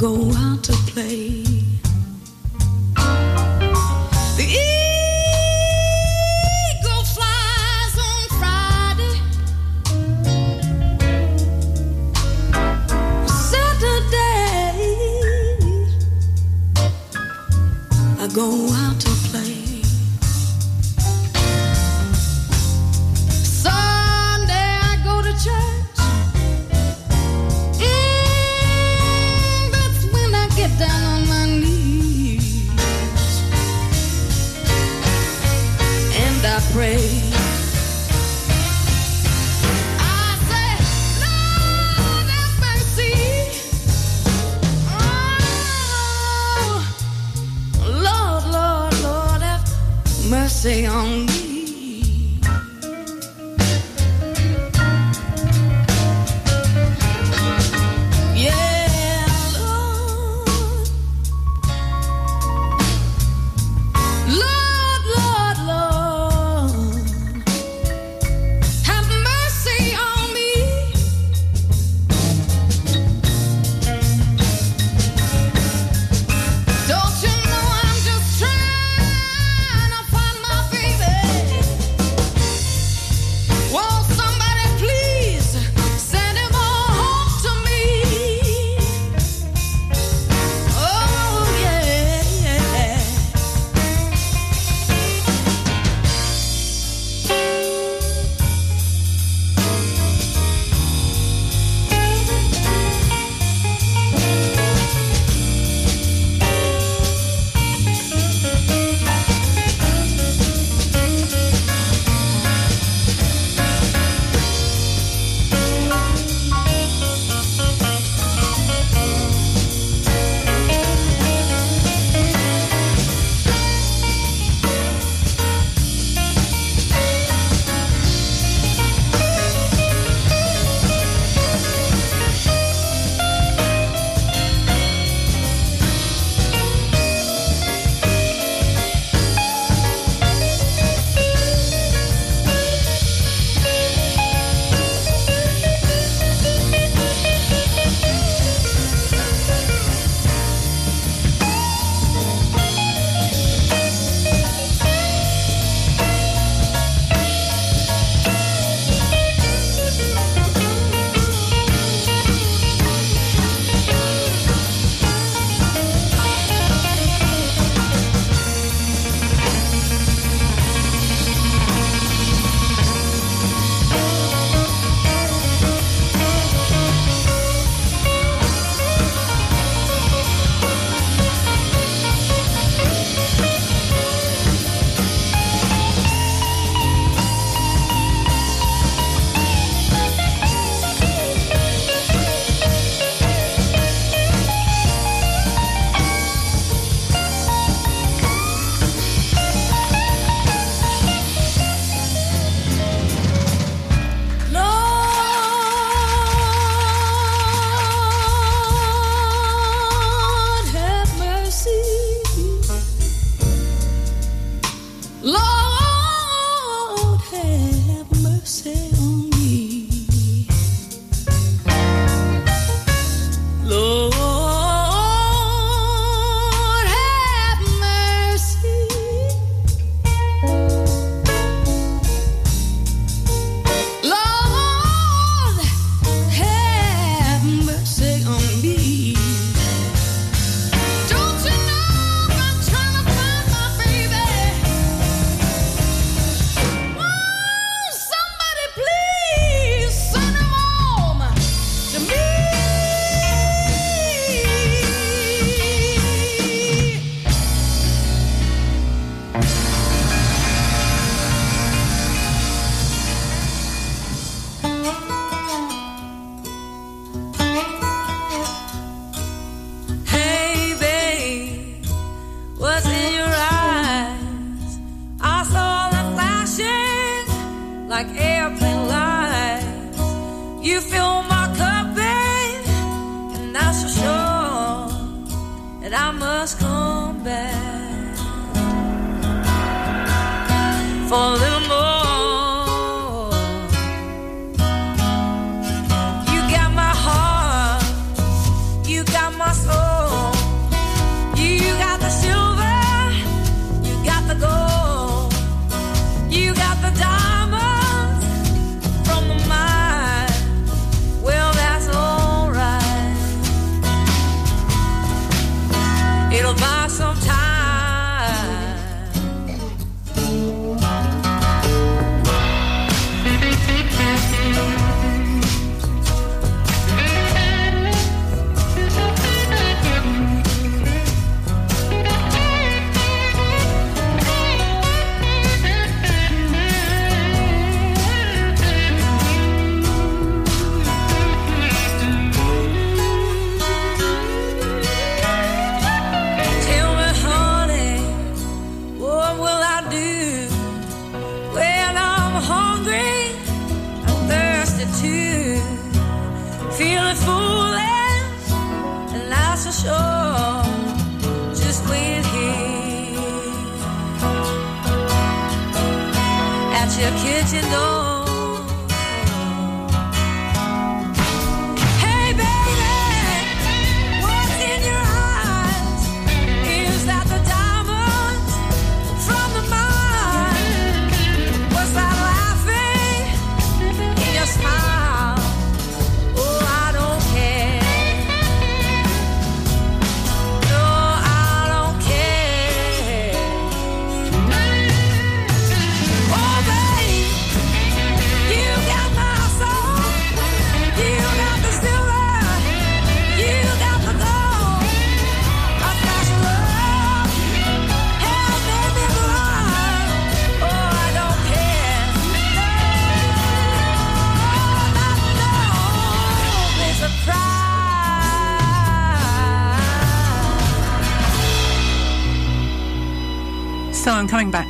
Go 0.00 0.32
out 0.34 0.64
to 0.64 0.72
play. 0.92 1.49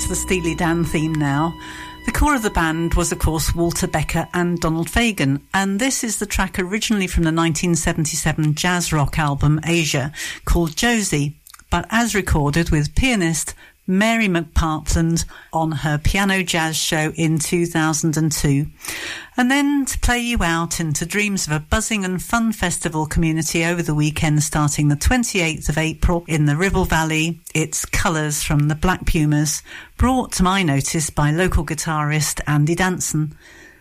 To 0.01 0.09
the 0.09 0.17
Steely 0.17 0.55
Dan 0.55 0.83
theme 0.83 1.15
now. 1.15 1.55
The 2.07 2.13
core 2.13 2.35
of 2.35 2.43
the 2.43 2.49
band 2.49 2.95
was, 2.95 3.13
of 3.13 3.19
course, 3.19 3.55
Walter 3.55 3.87
Becker 3.87 4.27
and 4.33 4.59
Donald 4.59 4.89
Fagen, 4.89 5.43
and 5.53 5.79
this 5.79 6.03
is 6.03 6.19
the 6.19 6.25
track 6.25 6.59
originally 6.59 7.07
from 7.07 7.25
the 7.25 7.33
1977 7.33 8.55
jazz 8.55 8.95
rock 8.95 9.19
album 9.19 9.61
Aja 9.63 10.11
called 10.47 10.75
Josie, 10.75 11.37
but 11.71 11.87
as 11.91 12.15
recorded 12.15 12.71
with 12.71 12.95
pianist 12.95 13.55
Marian 13.91 14.35
McPartland 14.35 15.25
on 15.53 15.73
her 15.73 15.99
piano 15.99 16.43
jazz 16.43 16.77
show 16.77 17.13
in 17.17 17.39
2002. 17.39 18.67
And 19.37 19.51
then 19.51 19.85
to 19.85 19.99
play 19.99 20.21
you 20.21 20.39
out 20.43 20.81
into 20.81 21.05
dreams 21.05 21.47
of 21.47 21.53
a 21.53 21.61
buzzing 21.61 22.05
and 22.05 22.23
fun 22.23 22.53
festival 22.53 23.07
community 23.07 23.65
over 23.65 23.83
the 23.83 23.95
weekend 23.95 24.43
starting 24.43 24.89
the 24.89 24.97
28th 24.97 25.69
of 25.69 25.77
April 25.77 26.25
in 26.29 26.47
the 26.47 26.57
Ribble 26.57 26.85
Valley. 26.85 27.41
It's 27.55 27.85
Colours 27.85 28.43
from 28.43 28.69
the 28.69 28.75
Black 28.75 29.07
Pumas, 29.07 29.63
brought 29.97 30.33
to 30.33 30.43
my 30.43 30.63
notice 30.63 31.11
by 31.11 31.33
local 31.33 31.67
guitarist 31.67 32.41
Andy 32.47 32.77
Danson. 32.77 33.35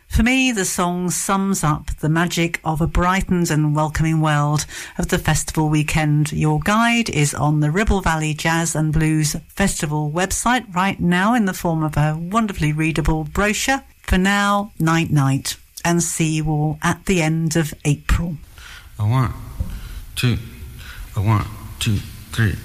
For 0.10 0.24
me, 0.24 0.52
the 0.52 0.66
song 0.66 1.12
sums 1.12 1.64
up 1.64 1.92
the 2.02 2.10
magic 2.10 2.60
of 2.66 2.82
a 2.82 2.88
brightened 2.88 3.50
and 3.50 3.74
welcoming 3.74 4.20
world 4.20 4.66
of 4.98 5.08
the 5.08 5.18
festival 5.18 5.70
weekend. 5.70 6.34
Your 6.34 6.60
guide 6.60 7.10
is 7.10 7.34
on 7.34 7.62
the 7.62 7.72
Ribble 7.72 8.02
Valley 8.02 8.34
Jazz 8.34 8.76
and 8.76 8.92
Blues 8.92 9.38
Festival 9.48 10.12
website 10.12 10.76
right 10.76 11.00
now 11.00 11.34
in 11.36 11.46
the 11.46 11.54
form 11.54 11.84
of 11.84 11.96
a 11.96 12.18
wonderfully 12.20 12.74
readable 12.74 13.24
brochure. 13.24 13.84
For 14.02 14.18
now, 14.18 14.74
night 14.78 15.10
night, 15.10 15.56
and 15.86 16.04
see 16.04 16.36
you 16.38 16.50
all 16.50 16.80
at 16.82 17.06
the 17.06 17.22
end 17.22 17.56
of 17.56 17.74
April. 17.86 18.36
A 18.98 19.04
one, 19.08 19.32
two, 20.16 20.38
a 21.16 21.22
one, 21.22 21.46
two, 21.80 21.98
three. 22.34 22.56